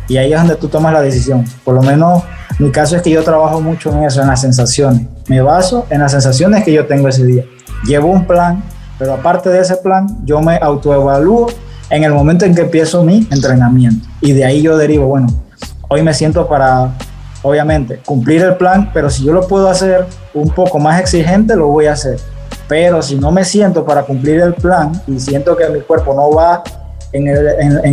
Y 0.06 0.16
ahí 0.16 0.32
es 0.32 0.38
donde 0.38 0.56
tú 0.56 0.68
tomas 0.68 0.92
la 0.92 1.00
decisión. 1.00 1.44
Por 1.64 1.74
lo 1.74 1.82
menos 1.82 2.22
mi 2.58 2.70
caso 2.70 2.96
es 2.96 3.02
que 3.02 3.10
yo 3.10 3.22
trabajo 3.22 3.60
mucho 3.60 3.92
en 3.92 4.04
eso, 4.04 4.20
en 4.20 4.28
las 4.28 4.40
sensaciones. 4.40 5.02
Me 5.28 5.40
baso 5.40 5.86
en 5.90 6.00
las 6.00 6.12
sensaciones 6.12 6.64
que 6.64 6.72
yo 6.72 6.86
tengo 6.86 7.08
ese 7.08 7.24
día. 7.24 7.44
Llevo 7.84 8.08
un 8.08 8.26
plan, 8.26 8.62
pero 8.98 9.14
aparte 9.14 9.48
de 9.50 9.60
ese 9.60 9.76
plan, 9.76 10.06
yo 10.24 10.40
me 10.40 10.56
autoevalúo 10.56 11.48
en 11.90 12.04
el 12.04 12.12
momento 12.12 12.44
en 12.44 12.54
que 12.54 12.62
empiezo 12.62 13.04
mi 13.04 13.26
entrenamiento. 13.30 14.06
Y 14.20 14.32
de 14.32 14.44
ahí 14.44 14.62
yo 14.62 14.76
derivo, 14.76 15.06
bueno, 15.06 15.28
hoy 15.88 16.02
me 16.02 16.12
siento 16.12 16.48
para 16.48 16.92
obviamente, 17.42 18.00
cumplir 18.04 18.42
el 18.42 18.56
plan, 18.56 18.90
pero 18.92 19.10
si 19.10 19.24
yo 19.24 19.32
lo 19.32 19.46
puedo 19.46 19.68
hacer 19.68 20.06
un 20.34 20.50
poco 20.50 20.78
más 20.78 21.00
exigente, 21.00 21.56
lo 21.56 21.68
voy 21.68 21.86
a 21.86 21.92
hacer. 21.92 22.18
Pero 22.68 23.02
si 23.02 23.16
no 23.16 23.30
me 23.30 23.44
siento 23.44 23.84
para 23.84 24.02
cumplir 24.02 24.40
el 24.40 24.54
plan 24.54 24.92
y 25.06 25.18
siento 25.20 25.56
que 25.56 25.68
mi 25.68 25.80
cuerpo 25.80 26.14
no 26.14 26.30
va 26.30 26.62
en 27.12 27.28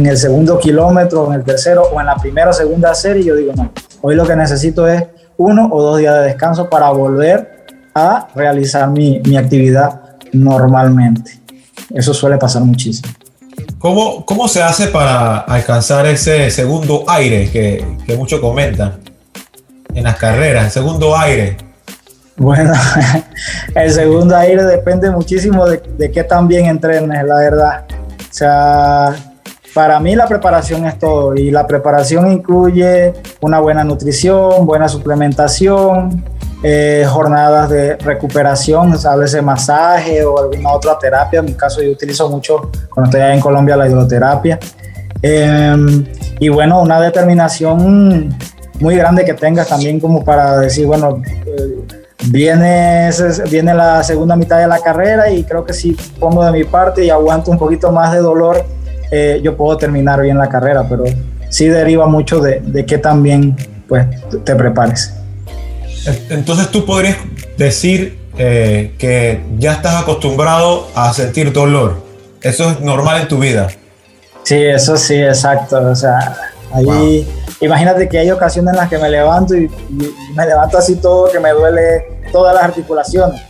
el, 0.06 0.18
segundo 0.18 0.60
kilómetro, 0.60 1.28
en 1.28 1.40
el 1.40 1.44
tercero 1.44 1.84
o 1.84 2.00
en 2.02 2.08
la 2.08 2.16
primera 2.16 2.50
o 2.50 2.54
segunda 2.54 2.94
serie, 2.94 3.24
yo 3.24 3.36
digo, 3.36 3.54
no, 3.56 3.72
hoy 4.06 4.16
lo 4.16 4.24
que 4.28 4.36
necesito 4.36 4.88
es 4.88 5.04
uno 5.38 5.68
o 5.72 5.82
dos 5.82 5.98
días 5.98 6.14
de 6.16 6.22
descanso 6.28 6.70
para 6.70 6.92
volver 6.92 7.66
a 7.96 8.28
realizar 8.36 8.88
mi, 8.88 9.20
mi 9.26 9.36
actividad 9.36 10.00
normalmente. 10.32 11.40
Eso 11.92 12.14
suele 12.14 12.38
pasar 12.38 12.62
muchísimo. 12.62 13.12
¿Cómo, 13.80 14.24
¿Cómo, 14.24 14.48
se 14.48 14.62
hace 14.62 14.90
para 14.90 15.40
alcanzar 15.40 16.06
ese 16.06 16.52
segundo 16.52 17.04
aire 17.08 17.50
que, 17.50 17.98
que 18.06 18.16
muchos 18.16 18.40
comentan? 18.40 19.00
en 19.96 20.04
las 20.04 20.18
carreras, 20.18 20.66
el 20.66 20.72
segundo 20.72 21.18
aire? 21.18 21.58
Bueno, 22.36 22.74
el 23.76 23.92
segundo 23.92 24.36
aire 24.36 24.64
depende 24.64 25.10
muchísimo 25.10 25.66
de, 25.66 25.82
de 25.98 26.12
qué 26.12 26.24
tan 26.24 26.48
bien 26.48 26.66
entrenes, 26.66 27.24
la 27.26 27.38
verdad. 27.38 27.86
O 27.90 28.34
sea, 28.34 29.16
para 29.76 30.00
mí 30.00 30.16
la 30.16 30.26
preparación 30.26 30.86
es 30.86 30.98
todo 30.98 31.36
y 31.36 31.52
la 31.52 31.68
preparación 31.68 32.32
incluye 32.32 33.14
una 33.42 33.60
buena 33.60 33.84
nutrición, 33.84 34.66
buena 34.66 34.88
suplementación, 34.88 36.24
eh, 36.64 37.06
jornadas 37.06 37.70
de 37.70 37.98
recuperación, 37.98 38.96
a 39.06 39.16
veces 39.18 39.44
masaje 39.44 40.24
o 40.24 40.40
alguna 40.40 40.72
otra 40.72 40.98
terapia. 40.98 41.40
En 41.40 41.48
mi 41.48 41.54
caso 41.56 41.82
yo 41.82 41.92
utilizo 41.92 42.30
mucho 42.30 42.72
cuando 42.90 43.12
estoy 43.12 43.34
en 43.34 43.42
Colombia 43.42 43.76
la 43.76 43.90
hidroterapia. 43.90 44.58
Em, 45.22 46.06
y 46.40 46.48
bueno, 46.48 46.82
una 46.82 47.02
determinación 47.02 48.34
muy 48.80 48.96
grande 48.96 49.26
que 49.26 49.34
tengas 49.34 49.68
también 49.68 50.00
como 50.00 50.24
para 50.24 50.58
decir, 50.58 50.88
bueno, 50.88 51.22
eh, 51.46 51.86
viene, 52.28 53.10
viene 53.52 53.74
la 53.74 54.02
segunda 54.06 54.38
mitad 54.38 54.58
de 54.58 54.68
la 54.68 54.80
carrera 54.80 55.30
y 55.30 55.44
creo 55.44 55.66
que 55.66 55.74
si 55.74 55.92
pongo 56.18 56.46
de 56.46 56.54
mi 56.54 56.64
parte 56.64 57.04
y 57.04 57.10
aguanto 57.10 57.52
un 57.52 57.58
poquito 57.58 57.92
más 57.92 58.14
de 58.14 58.20
dolor, 58.20 58.64
eh, 59.12 59.40
yo 59.44 59.56
puedo 59.56 59.78
terminar 59.78 60.22
bien 60.22 60.38
la 60.38 60.50
carrera, 60.50 60.88
pero 60.88 61.04
sí 61.50 61.68
deriva 61.68 62.08
mucho 62.08 62.40
de, 62.40 62.60
de 62.60 62.86
qué 62.86 62.98
también 62.98 63.56
pues, 63.88 64.06
te 64.44 64.56
prepares. 64.56 65.14
Entonces 66.30 66.70
tú 66.70 66.86
podrías 66.86 67.18
decir 67.58 68.20
eh, 68.38 68.94
que 68.98 69.42
ya 69.58 69.74
estás 69.74 70.02
acostumbrado 70.02 70.88
a 70.94 71.14
sentir 71.14 71.52
dolor. 71.54 72.04
Eso 72.42 72.70
es 72.70 72.82
normal 72.82 73.22
en 73.22 73.28
tu 73.28 73.40
vida. 73.40 73.70
Sí, 74.44 74.62
eso 74.62 74.98
sí, 74.98 75.16
exacto. 75.16 75.78
O 75.78 75.96
sea, 75.96 76.36
ahí 76.72 77.28
imagínate 77.62 78.08
que 78.10 78.20
hay 78.20 78.30
ocasiones 78.32 78.74
en 78.74 78.78
las 78.78 78.90
que 78.90 78.98
me 78.98 79.10
levanto 79.10 79.56
y, 79.56 79.70
me 80.36 80.46
levanto 80.46 80.78
así 80.78 80.98
todo, 80.98 81.32
que 81.32 81.40
me 81.40 81.52
duele 81.52 82.06
todas 82.32 82.54
las 82.54 82.66
articulaciones. 82.66 83.42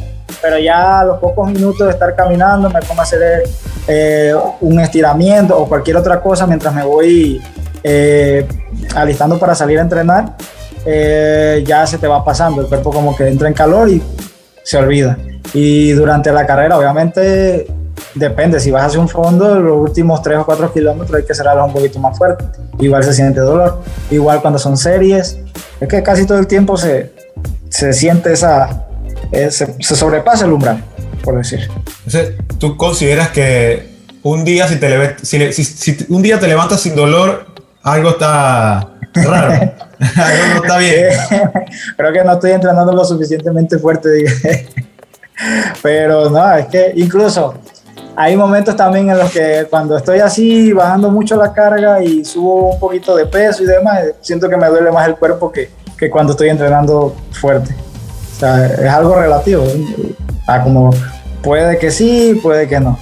Pero 0.45 0.59
ya 0.59 0.99
a 0.99 1.05
los 1.05 1.17
pocos 1.17 1.49
minutos 1.49 1.87
de 1.87 1.93
estar 1.93 2.15
caminando 2.15 2.69
me 2.69 2.79
pongo 2.81 3.01
a 3.01 3.03
hacer 3.03 3.45
eh, 3.87 4.31
un 4.61 4.79
estiramiento 4.79 5.57
o 5.57 5.67
cualquier 5.67 5.97
otra 5.97 6.21
cosa 6.21 6.45
mientras 6.45 6.71
me 6.71 6.83
voy 6.83 7.41
eh, 7.83 8.47
alistando 8.93 9.39
para 9.39 9.55
salir 9.55 9.79
a 9.79 9.81
entrenar, 9.81 10.37
eh, 10.85 11.63
ya 11.65 11.87
se 11.87 11.97
te 11.97 12.05
va 12.05 12.23
pasando, 12.23 12.61
el 12.61 12.67
cuerpo 12.67 12.91
como 12.91 13.15
que 13.15 13.27
entra 13.27 13.47
en 13.47 13.55
calor 13.55 13.89
y 13.89 14.03
se 14.61 14.77
olvida. 14.77 15.17
Y 15.51 15.93
durante 15.93 16.31
la 16.31 16.45
carrera, 16.45 16.77
obviamente, 16.77 17.65
depende, 18.13 18.59
si 18.59 18.69
vas 18.69 18.85
hacia 18.85 18.99
un 18.99 19.09
fondo, 19.09 19.55
los 19.59 19.77
últimos 19.77 20.21
3 20.21 20.37
o 20.37 20.45
4 20.45 20.73
kilómetros 20.73 21.21
hay 21.21 21.25
que 21.25 21.33
cerrarlos 21.33 21.69
un 21.69 21.73
poquito 21.73 21.97
más 21.97 22.15
fuerte. 22.15 22.45
Igual 22.77 23.03
se 23.03 23.13
siente 23.13 23.39
dolor. 23.39 23.81
Igual 24.11 24.41
cuando 24.41 24.59
son 24.59 24.77
series, 24.77 25.39
es 25.79 25.87
que 25.87 26.03
casi 26.03 26.27
todo 26.27 26.37
el 26.37 26.45
tiempo 26.45 26.77
se, 26.77 27.11
se 27.69 27.93
siente 27.93 28.31
esa, 28.31 28.84
eh, 29.31 29.51
se, 29.51 29.67
sobrepasa 29.81 30.45
el 30.45 30.53
umbral, 30.53 30.83
por 31.23 31.37
decir. 31.37 31.69
Entonces, 32.05 32.33
¿tú 32.59 32.77
consideras 32.77 33.29
que 33.29 33.95
un 34.23 34.43
día 34.43 34.67
si, 34.67 34.77
te 34.77 35.17
si, 35.23 35.51
si, 35.51 35.97
un 36.09 36.21
día 36.21 36.39
te 36.39 36.47
levantas 36.47 36.81
sin 36.81 36.95
dolor, 36.95 37.47
algo 37.83 38.11
está 38.11 38.89
raro? 39.13 39.53
algo 39.99 40.43
no 40.53 40.63
está 40.63 40.77
bien. 40.77 41.09
Creo 41.97 42.13
que 42.13 42.23
no 42.23 42.33
estoy 42.33 42.51
entrenando 42.51 42.91
lo 42.91 43.05
suficientemente 43.05 43.77
fuerte. 43.79 44.25
Pero 45.81 46.29
no, 46.29 46.55
es 46.55 46.67
que 46.67 46.93
incluso 46.95 47.55
hay 48.15 48.37
momentos 48.37 48.75
también 48.75 49.09
en 49.09 49.17
los 49.17 49.31
que 49.31 49.67
cuando 49.69 49.97
estoy 49.97 50.19
así, 50.19 50.71
bajando 50.71 51.11
mucho 51.11 51.35
la 51.35 51.51
carga 51.51 52.01
y 52.01 52.23
subo 52.23 52.71
un 52.73 52.79
poquito 52.79 53.15
de 53.15 53.25
peso 53.25 53.63
y 53.63 53.65
demás, 53.65 54.01
siento 54.21 54.49
que 54.49 54.55
me 54.55 54.67
duele 54.67 54.91
más 54.91 55.07
el 55.07 55.15
cuerpo 55.15 55.51
que, 55.51 55.69
que 55.97 56.09
cuando 56.09 56.31
estoy 56.31 56.49
entrenando 56.49 57.15
fuerte. 57.31 57.75
O 58.35 58.39
sea, 58.39 58.65
es 58.65 58.89
algo 58.89 59.15
relativo 59.15 59.65
a 60.47 60.61
como 60.61 60.93
puede 61.41 61.77
que 61.77 61.91
sí, 61.91 62.37
puede 62.41 62.67
que 62.67 62.79
no. 62.79 62.99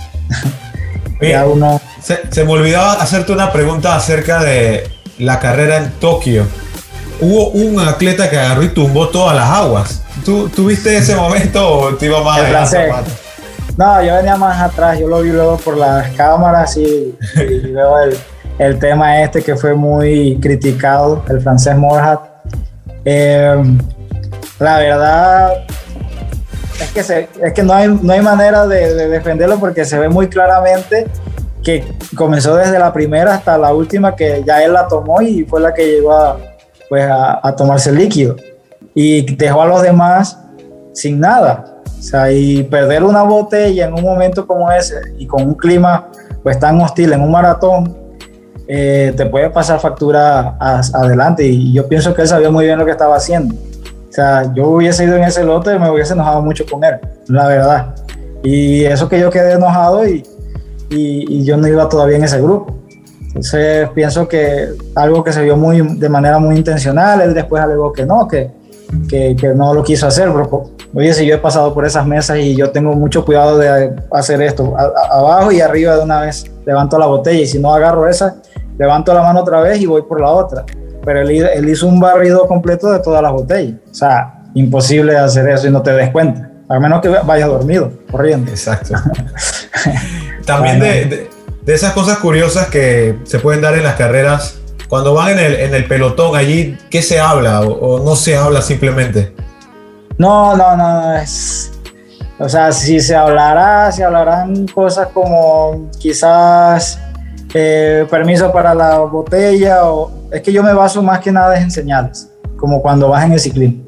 uno... 1.48 1.82
se, 2.02 2.19
se, 2.30 2.43
me 2.43 2.52
olvidaba 2.52 2.93
hacerte 2.93 3.32
una 3.32 3.52
pregunta 3.52 3.96
acerca 3.96 4.43
de 4.43 4.89
la 5.17 5.39
carrera 5.39 5.78
en 5.78 5.91
Tokio. 5.93 6.46
Hubo 7.19 7.50
un 7.50 7.80
atleta 7.80 8.30
que 8.30 8.38
agarró 8.38 8.63
y 8.63 8.69
tumbó 8.69 9.10
todas 9.10 9.36
las 9.36 9.50
aguas. 9.50 10.04
¿Tú, 10.24 10.50
viste 10.65 10.96
ese 10.98 11.15
momento 11.15 11.67
o 11.67 11.96
te 11.96 12.06
iba 12.06 12.24
más 12.24 12.39
adelante? 12.39 12.91
No, 13.78 14.04
yo 14.04 14.15
venía 14.15 14.36
más 14.36 14.62
atrás, 14.62 15.00
yo 15.00 15.08
lo 15.08 15.22
vi 15.22 15.32
luego 15.32 15.58
por 15.58 15.78
las 15.78 16.12
cámaras 16.12 16.78
y, 16.78 17.15
y 17.36 17.72
veo 17.72 18.00
el, 18.02 18.17
el, 18.60 18.78
tema 18.78 19.22
este 19.22 19.41
que 19.41 19.56
fue 19.56 19.74
muy 19.74 20.38
criticado, 20.39 21.24
el 21.30 21.41
francés 21.41 21.76
Morhat. 21.76 22.22
Eh, 23.04 23.56
la 24.63 24.80
verdad 24.80 25.65
es 26.80 27.08
que, 27.08 27.30
es 27.41 27.54
que 27.54 27.63
no, 27.63 27.73
hay, 27.73 27.88
no 27.88 28.13
hay 28.13 28.21
manera 28.21 28.65
de, 28.65 29.10
defenderlo 29.10 29.60
porque 29.60 29.84
se 29.84 29.99
ve 29.99 30.10
muy 30.10 30.28
claramente 30.28 31.08
que 31.62 31.84
comenzó 32.15 32.56
desde 32.56 32.80
la 32.80 32.91
primera 32.91 33.36
hasta 33.36 33.58
la 33.58 33.73
última 33.73 34.15
que 34.15 34.43
ya 34.45 34.63
él 34.63 34.73
la 34.73 34.88
tomó 34.88 35.21
y 35.21 35.43
fue 35.43 35.62
la 35.62 35.73
que 35.73 35.86
llegó 35.86 36.13
a, 36.13 36.38
pues 36.89 37.06
a, 37.10 37.56
tomarse 37.56 37.89
el 37.89 37.97
líquido 37.97 38.36
y 38.95 39.36
dejó 39.36 39.62
a 39.62 39.65
los 39.65 39.82
demás 39.82 40.38
sin 40.93 41.19
nada. 41.19 41.82
O 41.86 42.02
sea, 42.02 42.32
y 42.32 42.63
perder 42.63 43.04
una 43.04 43.23
botella 43.23 43.86
en 43.86 43.93
un 43.93 44.02
momento 44.02 44.45
como 44.45 44.71
ese 44.71 44.95
y 45.17 45.26
con 45.26 45.43
un 45.43 45.56
clima 45.56 46.10
pues 46.41 46.60
tan 46.60 46.80
hostil 46.82 47.13
en 47.13 47.21
un 47.21 47.32
maratón, 47.32 47.97
eh, 48.67 49.13
te 49.15 49.26
puede 49.26 49.49
pasar 49.49 49.80
factura 49.80 50.58
adelante. 50.60 51.45
Y 51.45 51.71
yo 51.71 51.88
pienso 51.88 52.13
que 52.13 52.23
él 52.23 52.28
sabía 52.28 52.49
muy 52.49 52.65
bien 52.65 52.78
lo 52.78 52.86
que 52.86 52.91
estaba 52.91 53.15
haciendo. 53.15 53.56
O 54.13 54.15
sea, 54.15 54.54
yo 54.54 54.69
hubiese 54.69 55.06
ido 55.06 55.15
en 55.15 55.23
ese 55.23 55.43
lote, 55.43 55.80
me 55.80 55.89
hubiese 55.89 56.13
enojado 56.13 56.39
mucho 56.43 56.63
con 56.69 56.84
él, 56.84 56.99
la 57.30 57.47
verdad. 57.47 57.95
Y 58.43 58.84
eso 58.84 59.10
que 59.10 59.19
yo 59.19 59.32
quedé 59.32 59.54
enojado 59.54 60.08
y, 60.08 60.23
y, 60.91 61.43
yo 61.43 61.58
no 61.58 61.67
iba 61.67 61.89
todavía 61.89 62.17
en 62.17 62.23
ese 62.23 62.39
grupo. 62.39 62.78
Entonces 63.26 63.89
pienso 63.95 64.28
que 64.28 64.67
algo 64.93 65.23
que 65.23 65.34
se 65.34 65.41
vio 65.41 65.58
muy, 65.58 65.82
de 65.97 66.10
manera 66.10 66.38
muy 66.38 66.56
intencional, 66.58 67.21
él 67.21 67.34
después 67.34 67.63
alegó 67.63 67.91
que 67.91 68.06
no, 68.06 68.28
que, 68.28 68.52
que, 69.10 69.36
que 69.36 69.47
no 69.47 69.73
lo 69.73 69.84
quiso 69.84 70.06
hacer, 70.06 70.30
pero 70.32 70.69
oye, 70.93 71.12
si 71.12 71.26
yo 71.26 71.34
he 71.34 71.39
pasado 71.39 71.73
por 71.73 71.84
esas 71.84 72.06
mesas 72.06 72.38
y 72.38 72.56
yo 72.56 72.69
tengo 72.69 72.93
mucho 72.93 73.26
cuidado 73.26 73.58
de 73.58 73.95
hacer 74.12 74.43
esto, 74.43 74.76
abajo 75.10 75.52
y 75.52 75.60
arriba 75.60 75.95
de 75.95 76.04
una 76.04 76.21
vez 76.21 76.45
levanto 76.67 76.99
la 76.99 77.08
botella 77.08 77.39
y 77.39 77.47
si 77.47 77.58
no 77.58 77.73
agarro 77.73 78.08
esa, 78.08 78.36
levanto 78.78 79.12
la 79.12 79.23
mano 79.23 79.39
otra 79.39 79.60
vez 79.62 79.82
y 79.82 79.88
voy 79.88 80.04
por 80.04 80.21
la 80.21 80.30
otra 80.30 80.63
pero 81.04 81.22
él, 81.22 81.70
hizo 81.70 81.88
un 81.88 82.00
barrido 82.00 82.48
completo 82.48 82.92
de 82.92 83.00
todas 83.00 83.22
las 83.22 83.32
botellas. 83.32 83.76
O 83.92 83.94
sea, 83.94 84.44
imposible 84.54 85.18
hacer 85.18 85.50
eso 85.50 85.68
y 85.68 85.72
no 85.72 85.82
te 85.82 85.92
des 85.92 86.10
cuenta. 86.12 86.50
A 86.70 86.80
menos 86.80 87.02
que 87.02 87.10
vayas 87.10 87.50
dormido, 87.50 87.92
corriendo. 88.10 88.50
Exacto. 88.50 88.96
También 90.46 90.80
de, 90.80 91.30
esas 91.68 91.94
cosas 91.94 92.18
curiosas 92.18 92.68
que 92.68 93.18
se 93.24 93.39
pueden 93.39 93.62
dar 93.62 93.76
en 93.76 93.84
las 93.84 93.96
carreras, 93.96 94.60
cuando 94.88 95.13
van 95.13 95.32
en 95.32 95.39
el, 95.39 95.56
en 95.56 95.76
el 95.76 95.86
pelotón 95.86 96.36
allí, 96.36 96.78
¿qué 96.89 97.02
se 97.02 97.20
habla 97.20 97.62
o, 97.62 98.04
no 98.04 98.16
se 98.16 98.38
habla 98.38 98.62
simplemente? 98.62 99.34
No, 100.18 100.56
no, 100.56 100.76
no, 100.76 101.16
es... 101.18 101.72
O 102.39 102.50
sea, 102.50 102.72
si 102.72 103.00
se 103.00 103.16
hablará, 103.16 103.92
se 103.92 104.04
hablarán 104.04 104.68
cosas 104.68 105.08
como 105.13 105.89
quizás 106.00 107.00
eh, 107.54 108.08
permiso 108.10 108.52
para 108.52 108.74
la 108.74 109.00
botella, 109.00 109.86
o 109.86 110.12
es 110.32 110.42
que 110.42 110.52
yo 110.52 110.63
me 110.63 110.74
baso 110.74 111.04
más 111.04 111.20
que 111.20 111.32
nada 111.32 111.60
en 111.60 111.70
señales, 111.70 112.30
como 112.58 112.82
cuando 112.82 113.10
vas 113.10 113.26
en 113.26 113.34
el 113.34 113.39
ciclismo. 113.39 113.84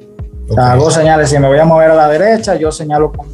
hago 0.58 0.92
señales, 0.92 1.30
si 1.30 1.40
me 1.40 1.48
voy 1.48 1.58
a 1.58 1.66
mover 1.66 1.92
a 1.92 1.96
la 1.96 2.08
derecha, 2.08 2.56
yo 2.56 2.72
señalo 2.72 3.12
con, 3.12 3.28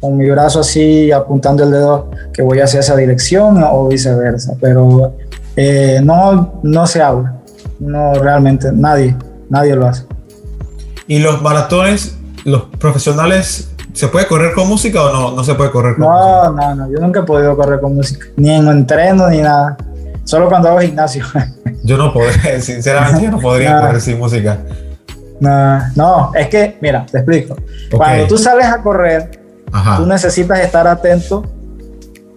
con, 0.00 0.16
mi 0.16 0.30
brazo 0.30 0.60
así, 0.60 1.10
apuntando 1.10 1.64
el 1.64 1.72
dedo 1.72 2.10
que 2.32 2.42
voy 2.42 2.60
hacia 2.60 2.80
esa 2.80 2.94
dirección 2.94 3.62
o 3.64 3.88
viceversa, 3.88 4.54
pero 4.60 5.14
eh, 5.56 6.00
no, 6.02 6.60
no 6.62 6.86
se 6.86 7.02
habla, 7.02 7.40
no 7.80 8.14
realmente, 8.14 8.70
nadie, 8.72 9.16
nadie 9.48 9.74
lo 9.74 9.88
hace. 9.88 10.04
¿Y 11.08 11.18
los 11.18 11.42
maratones, 11.42 12.16
los 12.44 12.66
profesionales 12.78 13.71
¿Se 13.92 14.08
puede 14.08 14.26
correr 14.26 14.54
con 14.54 14.68
música 14.68 15.02
o 15.02 15.12
no? 15.12 15.36
No 15.36 15.44
se 15.44 15.54
puede 15.54 15.70
correr 15.70 15.96
con 15.96 16.06
no, 16.06 16.10
música. 16.10 16.50
No, 16.50 16.74
no, 16.74 16.90
yo 16.90 16.98
nunca 16.98 17.20
he 17.20 17.22
podido 17.24 17.56
correr 17.56 17.80
con 17.80 17.94
música. 17.94 18.26
Ni 18.36 18.50
en 18.50 18.66
entreno 18.68 19.28
ni 19.28 19.38
nada. 19.38 19.76
Solo 20.24 20.48
cuando 20.48 20.68
hago 20.68 20.80
gimnasio. 20.80 21.24
Yo 21.84 21.96
no 21.96 22.12
podría, 22.12 22.60
sinceramente, 22.60 23.24
yo 23.24 23.30
no 23.32 23.40
podría 23.40 23.80
correr 23.80 24.00
sin 24.00 24.16
música. 24.16 24.56
No, 25.40 25.80
no, 25.96 26.30
es 26.32 26.46
que, 26.46 26.78
mira, 26.80 27.04
te 27.10 27.18
explico. 27.18 27.56
Cuando 27.90 28.28
tú 28.28 28.38
sales 28.38 28.66
a 28.66 28.80
correr, 28.80 29.40
tú 29.96 30.06
necesitas 30.06 30.60
estar 30.60 30.86
atento 30.86 31.42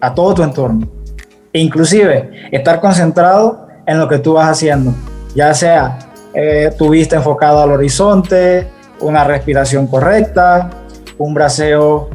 a 0.01 0.15
todo 0.15 0.33
tu 0.33 0.41
entorno. 0.41 0.87
Inclusive, 1.53 2.49
estar 2.51 2.79
concentrado 2.79 3.67
en 3.85 3.99
lo 3.99 4.07
que 4.07 4.17
tú 4.17 4.33
vas 4.33 4.49
haciendo. 4.49 4.95
Ya 5.35 5.53
sea 5.53 5.99
eh, 6.33 6.73
tu 6.75 6.89
vista 6.89 7.17
enfocada 7.17 7.61
al 7.61 7.71
horizonte, 7.73 8.67
una 8.99 9.23
respiración 9.23 9.85
correcta, 9.85 10.71
un 11.17 11.33
braceo 11.33 12.09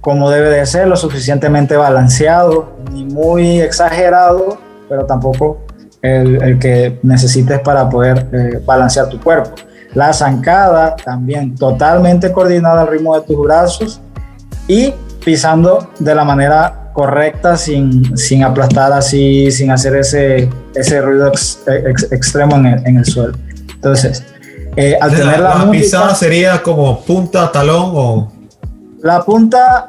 como 0.00 0.30
debe 0.30 0.50
de 0.50 0.64
ser, 0.66 0.86
lo 0.86 0.96
suficientemente 0.96 1.76
balanceado, 1.76 2.76
ni 2.92 3.04
muy 3.04 3.60
exagerado, 3.60 4.58
pero 4.88 5.04
tampoco 5.04 5.58
el, 6.00 6.58
que 6.58 6.98
necesites 7.02 7.58
para 7.60 7.88
poder 7.88 8.28
eh, 8.32 8.60
balancear 8.64 9.08
tu 9.08 9.20
cuerpo. 9.20 9.50
La 9.94 10.12
zancada 10.12 10.94
también 10.94 11.54
totalmente 11.56 12.30
coordinada 12.30 12.82
al 12.82 12.88
ritmo 12.88 13.18
de 13.18 13.26
tus 13.26 13.42
brazos 13.42 14.00
y 14.68 14.94
pisando 15.24 15.90
de 15.98 16.14
la 16.14 16.24
manera 16.24 16.90
correcta 16.92 17.56
sin, 17.56 18.16
sin 18.16 18.44
aplastar 18.44 18.92
así, 18.92 19.50
sin 19.50 19.70
hacer 19.70 19.96
ese, 19.96 20.48
ese 20.74 21.00
ruido 21.00 21.32
extremo 22.12 22.56
en 22.56 22.66
el, 22.66 22.86
en 22.86 22.96
el, 22.98 23.04
suelo. 23.04 23.34
Entonces, 23.74 24.24
eh, 24.76 24.98
al 25.00 25.10
tener 25.10 25.40
la, 25.40 25.64
la 25.64 25.70
pisada 25.70 26.14
sería 26.14 26.62
como 26.62 27.00
punta, 27.00 27.50
talón 27.50 27.92
o... 27.94 28.32
La 29.02 29.24
punta, 29.24 29.88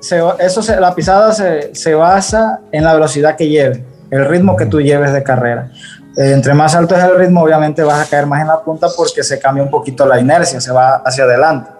eso 0.00 0.62
la 0.80 0.94
pisada 0.94 1.32
se, 1.32 1.74
se, 1.74 1.94
basa 1.94 2.60
en 2.72 2.82
la 2.82 2.94
velocidad 2.94 3.36
que 3.36 3.48
lleve, 3.48 3.84
el 4.10 4.26
ritmo 4.26 4.56
que 4.56 4.66
tú 4.66 4.80
lleves 4.80 5.12
de 5.12 5.22
carrera. 5.22 5.70
Eh, 6.16 6.32
entre 6.32 6.52
más 6.54 6.74
alto 6.74 6.96
es 6.96 7.04
el 7.04 7.16
ritmo, 7.16 7.42
obviamente 7.42 7.82
vas 7.82 8.06
a 8.06 8.10
caer 8.10 8.26
más 8.26 8.40
en 8.40 8.48
la 8.48 8.60
punta 8.60 8.88
porque 8.96 9.22
se 9.22 9.38
cambia 9.38 9.62
un 9.62 9.70
poquito 9.70 10.04
la 10.06 10.18
inercia, 10.18 10.60
se 10.60 10.72
va 10.72 10.96
hacia 10.96 11.24
adelante. 11.24 11.70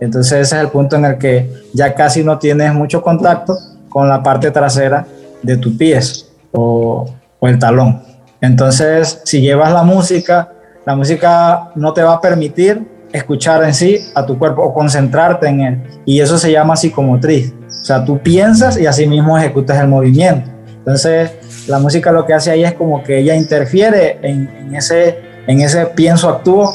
Entonces 0.00 0.32
ese 0.32 0.56
es 0.56 0.62
el 0.62 0.68
punto 0.68 0.96
en 0.96 1.06
el 1.06 1.18
que 1.18 1.50
ya 1.72 1.94
casi 1.94 2.22
no 2.22 2.38
tienes 2.38 2.74
mucho 2.74 3.00
contacto 3.02 3.56
con 3.88 4.08
la 4.08 4.22
parte 4.22 4.50
trasera 4.50 5.06
de 5.42 5.56
tus 5.56 5.74
pies 5.76 6.28
o, 6.52 7.06
o 7.38 7.48
el 7.48 7.58
talón. 7.58 8.02
Entonces, 8.40 9.22
si 9.24 9.40
llevas 9.40 9.72
la 9.72 9.84
música, 9.84 10.50
la 10.86 10.94
música 10.94 11.70
no 11.74 11.92
te 11.92 12.02
va 12.02 12.14
a 12.14 12.20
permitir 12.20 12.82
escuchar 13.12 13.62
en 13.62 13.72
sí 13.72 13.98
a 14.14 14.26
tu 14.26 14.38
cuerpo 14.38 14.62
o 14.62 14.74
concentrarte 14.74 15.46
en 15.46 15.60
él. 15.60 15.82
Y 16.04 16.20
eso 16.20 16.36
se 16.36 16.50
llama 16.50 16.76
psicomotriz. 16.76 17.54
O 17.68 17.84
sea, 17.84 18.04
tú 18.04 18.18
piensas 18.18 18.78
y 18.78 18.86
así 18.86 19.06
mismo 19.06 19.38
ejecutas 19.38 19.80
el 19.80 19.88
movimiento. 19.88 20.50
Entonces, 20.78 21.30
la 21.68 21.78
música 21.78 22.12
lo 22.12 22.26
que 22.26 22.34
hace 22.34 22.50
ahí 22.50 22.64
es 22.64 22.74
como 22.74 23.02
que 23.02 23.18
ella 23.18 23.34
interfiere 23.34 24.18
en, 24.22 24.74
ese, 24.74 25.18
en 25.46 25.60
ese 25.60 25.86
pienso 25.86 26.28
actúo 26.28 26.74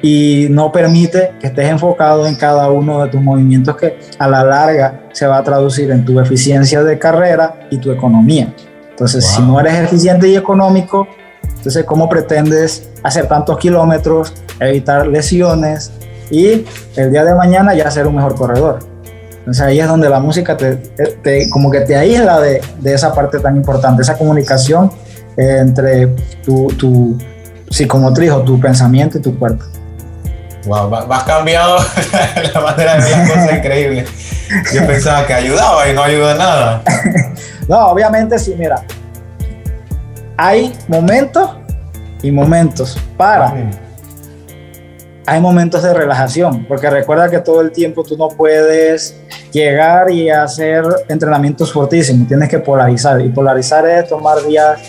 y 0.00 0.46
no 0.50 0.70
permite 0.70 1.32
que 1.40 1.48
estés 1.48 1.68
enfocado 1.68 2.26
en 2.26 2.36
cada 2.36 2.70
uno 2.70 3.02
de 3.02 3.10
tus 3.10 3.20
movimientos 3.20 3.76
que 3.76 3.98
a 4.18 4.28
la 4.28 4.44
larga 4.44 5.08
se 5.12 5.26
va 5.26 5.38
a 5.38 5.42
traducir 5.42 5.90
en 5.90 6.04
tu 6.04 6.20
eficiencia 6.20 6.84
de 6.84 6.98
carrera 6.98 7.66
y 7.70 7.78
tu 7.78 7.90
economía. 7.90 8.54
Entonces, 8.90 9.26
si 9.26 9.42
no 9.42 9.58
eres 9.58 9.74
eficiente 9.74 10.28
y 10.28 10.36
económico, 10.36 11.08
entonces, 11.58 11.84
¿cómo 11.84 12.08
pretendes 12.08 12.88
hacer 13.02 13.26
tantos 13.26 13.58
kilómetros, 13.58 14.32
evitar 14.60 15.06
lesiones 15.06 15.92
y 16.30 16.64
el 16.96 17.10
día 17.10 17.24
de 17.24 17.34
mañana 17.34 17.74
ya 17.74 17.90
ser 17.90 18.06
un 18.06 18.16
mejor 18.16 18.36
corredor? 18.36 18.78
Entonces 19.40 19.62
ahí 19.62 19.80
es 19.80 19.88
donde 19.88 20.08
la 20.08 20.20
música 20.20 20.56
te, 20.56 21.50
como 21.50 21.70
que 21.70 21.80
te 21.80 21.96
aísla 21.96 22.40
de, 22.40 22.60
de, 22.80 22.94
esa 22.94 23.12
parte 23.12 23.40
tan 23.40 23.56
importante, 23.56 24.02
esa 24.02 24.16
comunicación 24.16 24.90
entre 25.36 26.08
tu, 26.44 26.68
tu 26.78 27.18
psicomotriz 27.70 28.30
o 28.30 28.42
tu 28.42 28.60
pensamiento 28.60 29.18
y 29.18 29.20
tu 29.20 29.38
cuerpo. 29.38 29.64
Wow, 30.66 30.90
vas 30.90 31.24
cambiado 31.24 31.78
la 32.54 32.60
manera 32.60 32.96
de 32.96 33.04
ver 33.04 33.10
las 33.10 33.30
cosas 33.30 33.52
increíble. 33.56 34.04
Yo 34.72 34.86
pensaba 34.86 35.26
que 35.26 35.34
ayudaba 35.34 35.88
y 35.88 35.94
no 35.94 36.02
ayuda 36.02 36.34
nada. 36.34 36.82
no, 37.68 37.88
obviamente 37.88 38.38
sí, 38.38 38.54
mira, 38.58 38.82
hay 40.40 40.72
momentos 40.86 41.50
y 42.22 42.30
momentos 42.30 42.96
para. 43.16 43.52
Hay 45.26 45.40
momentos 45.40 45.82
de 45.82 45.92
relajación, 45.92 46.64
porque 46.66 46.88
recuerda 46.88 47.28
que 47.28 47.40
todo 47.40 47.60
el 47.60 47.72
tiempo 47.72 48.04
tú 48.04 48.16
no 48.16 48.28
puedes 48.28 49.20
llegar 49.52 50.10
y 50.10 50.30
hacer 50.30 50.84
entrenamientos 51.08 51.72
fortísimos, 51.72 52.28
tienes 52.28 52.48
que 52.48 52.60
polarizar. 52.60 53.20
Y 53.20 53.28
polarizar 53.30 53.86
es 53.86 54.08
tomar 54.08 54.42
días, 54.46 54.80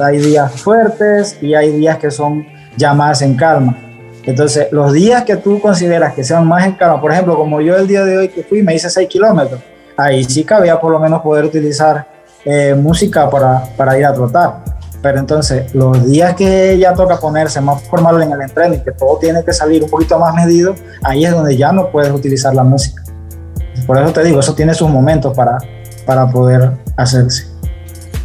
hay 0.00 0.18
días 0.18 0.58
fuertes 0.60 1.36
y 1.42 1.54
hay 1.54 1.70
días 1.70 1.98
que 1.98 2.10
son 2.10 2.46
ya 2.76 2.94
más 2.94 3.20
en 3.20 3.36
calma. 3.36 3.76
Entonces, 4.24 4.68
los 4.72 4.94
días 4.94 5.22
que 5.24 5.36
tú 5.36 5.60
consideras 5.60 6.14
que 6.14 6.24
sean 6.24 6.46
más 6.46 6.64
en 6.64 6.72
calma, 6.72 7.00
por 7.00 7.12
ejemplo, 7.12 7.36
como 7.36 7.60
yo 7.60 7.76
el 7.76 7.86
día 7.86 8.04
de 8.04 8.16
hoy 8.16 8.28
que 8.30 8.42
fui, 8.42 8.62
me 8.62 8.74
hice 8.74 8.88
6 8.88 9.06
kilómetros, 9.06 9.60
ahí 9.98 10.24
sí 10.24 10.44
cabía 10.44 10.80
por 10.80 10.90
lo 10.90 10.98
menos 10.98 11.20
poder 11.20 11.44
utilizar 11.44 12.06
eh, 12.44 12.74
música 12.74 13.28
para, 13.28 13.62
para 13.76 13.98
ir 13.98 14.06
a 14.06 14.14
trotar. 14.14 14.67
Pero 15.00 15.18
entonces, 15.18 15.72
los 15.74 16.04
días 16.06 16.34
que 16.34 16.76
ya 16.78 16.92
toca 16.92 17.18
ponerse 17.18 17.60
más 17.60 17.82
formal 17.84 18.20
en 18.22 18.32
el 18.32 18.40
entreno 18.42 18.74
y 18.74 18.80
que 18.80 18.90
todo 18.92 19.18
tiene 19.18 19.44
que 19.44 19.52
salir 19.52 19.82
un 19.84 19.90
poquito 19.90 20.18
más 20.18 20.34
medido, 20.34 20.74
ahí 21.02 21.24
es 21.24 21.30
donde 21.30 21.56
ya 21.56 21.72
no 21.72 21.90
puedes 21.90 22.10
utilizar 22.10 22.54
la 22.54 22.64
música. 22.64 23.02
Por 23.86 23.96
eso 23.96 24.12
te 24.12 24.24
digo, 24.24 24.40
eso 24.40 24.54
tiene 24.54 24.74
sus 24.74 24.88
momentos 24.88 25.36
para, 25.36 25.58
para 26.04 26.28
poder 26.28 26.72
hacerse. 26.96 27.46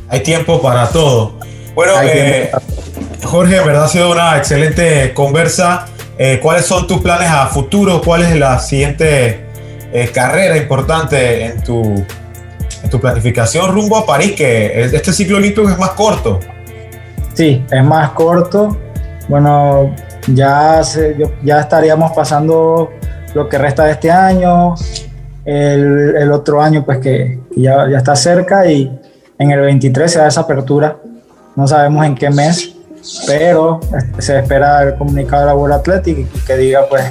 Hay 0.10 0.22
tiempo 0.22 0.62
para 0.62 0.88
todo. 0.90 1.34
Bueno, 1.76 1.94
eh, 2.04 2.52
Jorge, 3.24 3.60
verdad 3.62 3.86
ha 3.86 3.88
sido 3.88 4.12
una 4.12 4.38
excelente 4.38 5.14
conversa. 5.14 5.86
Eh, 6.18 6.40
¿Cuáles 6.42 6.66
son 6.66 6.88
tus 6.88 7.02
planes 7.02 7.30
a 7.30 7.48
futuro? 7.48 8.02
¿Cuál 8.02 8.24
es 8.24 8.36
la 8.36 8.60
siguiente 8.60 9.46
eh, 9.92 10.10
carrera 10.14 10.58
importante 10.58 11.46
en 11.46 11.64
tu, 11.64 11.82
en 12.84 12.90
tu 12.90 13.00
planificación 13.00 13.72
rumbo 13.72 13.98
a 13.98 14.06
París? 14.06 14.34
Que 14.34 14.84
este 14.84 15.14
ciclo 15.14 15.38
olímpico 15.38 15.68
es 15.70 15.78
más 15.78 15.92
corto. 15.92 16.40
Sí, 17.34 17.66
es 17.70 17.84
más 17.84 18.12
corto. 18.12 18.78
Bueno, 19.28 19.94
ya, 20.28 20.82
ya 21.44 21.60
estaríamos 21.60 22.12
pasando 22.12 22.90
lo 23.34 23.50
que 23.50 23.58
resta 23.58 23.86
de 23.86 23.92
este 23.92 24.12
año, 24.12 24.76
el, 25.46 26.16
el 26.16 26.32
otro 26.32 26.62
año 26.62 26.86
pues 26.86 27.00
que 27.00 27.40
ya, 27.56 27.90
ya, 27.90 27.98
está 27.98 28.16
cerca 28.16 28.66
y 28.68 29.00
en 29.38 29.52
el 29.52 29.62
23 29.62 30.12
se 30.12 30.20
da 30.20 30.28
esa 30.28 30.42
apertura. 30.42 30.98
No 31.56 31.68
sabemos 31.68 32.06
en 32.06 32.16
qué 32.16 32.30
mes, 32.30 32.76
pero 33.28 33.80
se 34.20 34.40
espera 34.40 34.84
el 34.84 34.96
comunicado 34.96 35.42
de 35.42 35.48
la 35.48 35.56
World 35.56 35.76
Athletic 35.76 36.46
que 36.46 36.58
diga 36.58 36.86
pues 36.90 37.04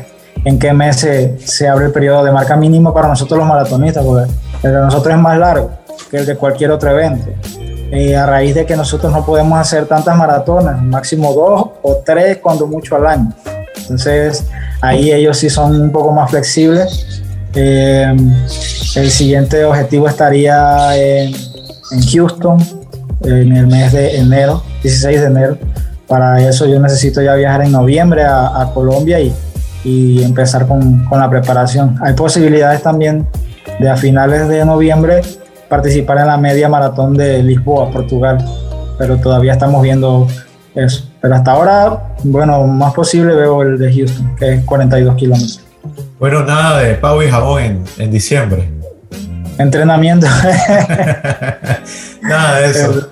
en 0.45 0.59
qué 0.59 0.73
mes 0.73 0.97
se, 0.97 1.39
se, 1.39 1.69
abre 1.69 1.87
el 1.87 1.93
periodo 1.93 2.25
de 2.25 2.33
marca 2.33 2.57
mínimo 2.57 2.93
para 2.93 3.09
nosotros 3.09 3.39
los 3.39 3.47
maratonistas, 3.47 4.05
porque 4.05 4.31
el 4.63 4.73
de 4.73 4.81
nosotros 4.81 5.15
es 5.15 5.21
más 5.21 5.39
largo 5.39 5.71
que 6.11 6.19
el 6.19 6.27
de 6.27 6.37
cualquier 6.37 6.71
otro 6.71 6.91
evento. 6.91 7.31
Eh, 7.94 8.16
a 8.16 8.24
raíz 8.24 8.55
de 8.55 8.64
que 8.64 8.74
nosotros 8.74 9.12
no 9.12 9.22
podemos 9.22 9.59
hacer 9.59 9.85
tantas 9.85 10.16
maratonas, 10.16 10.83
máximo 10.83 11.35
dos 11.35 11.68
o 11.83 11.96
tres 12.02 12.38
cuando 12.38 12.66
mucho 12.66 12.96
al 12.96 13.07
año. 13.07 13.35
Entonces 13.76 14.46
ahí 14.81 15.12
ellos 15.12 15.37
sí 15.37 15.50
son 15.50 15.78
un 15.78 15.92
poco 15.92 16.11
más 16.11 16.31
flexibles. 16.31 17.22
Eh, 17.55 18.16
el 18.96 19.11
siguiente 19.11 19.62
objetivo 19.66 20.09
estaría 20.09 20.96
en, 20.96 21.35
en, 21.90 22.02
Houston 22.11 22.57
en 23.24 23.55
el 23.55 23.66
mes 23.66 23.92
de 23.92 24.16
enero, 24.16 24.62
16 24.83 25.20
de 25.20 25.26
enero. 25.26 25.59
Para 26.07 26.40
eso 26.48 26.64
yo 26.64 26.81
necesito 26.81 27.20
ya 27.20 27.35
viajar 27.35 27.61
en 27.61 27.72
noviembre 27.72 28.24
a, 28.24 28.59
a 28.59 28.72
Colombia 28.72 29.20
y, 29.20 29.35
y 29.85 30.22
empezar 30.22 30.66
con, 30.66 31.05
con, 31.05 31.20
la 31.20 31.28
preparación. 31.28 31.98
Hay 32.00 32.14
posibilidades 32.14 32.83
también 32.83 33.26
de 33.78 33.90
a 33.90 33.98
finales 33.98 34.48
de 34.48 34.64
noviembre 34.64 35.20
participar 35.73 36.19
en 36.19 36.27
la 36.27 36.37
media 36.37 36.69
maratón 36.69 37.17
de 37.17 37.43
Lisboa, 37.43 37.91
Portugal, 37.91 38.45
pero 38.99 39.17
todavía 39.17 39.55
estamos 39.55 39.83
viendo 39.83 40.29
eso. 40.75 41.09
Pero 41.23 41.35
hasta 41.35 41.53
ahora, 41.53 42.15
bueno, 42.25 42.67
más 42.67 42.93
posible 42.93 43.35
veo 43.35 43.63
el 43.63 43.79
de 43.79 43.91
Houston, 43.91 44.37
que 44.37 44.53
es 44.53 44.65
42 44.67 45.17
kilómetros. 45.17 45.63
Bueno, 46.19 46.45
nada 46.45 46.81
de 46.81 46.97
pavo 46.97 47.23
y 47.23 47.31
jabón 47.31 47.63
en, 47.63 47.85
en 47.97 48.11
diciembre. 48.11 48.69
Entrenamiento. 49.57 50.27
nada 52.23 52.61
de 52.61 52.71
eso. 52.71 53.09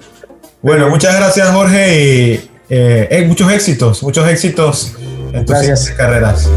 Bueno, 0.61 0.91
muchas 0.91 1.17
gracias 1.17 1.49
Jorge 1.49 1.95
y 1.95 2.51
eh, 2.69 3.25
muchos 3.27 3.51
éxitos, 3.51 4.03
muchos 4.03 4.29
éxitos 4.29 4.97
en 5.33 5.47
tus 5.47 5.91
carreras. 5.97 6.51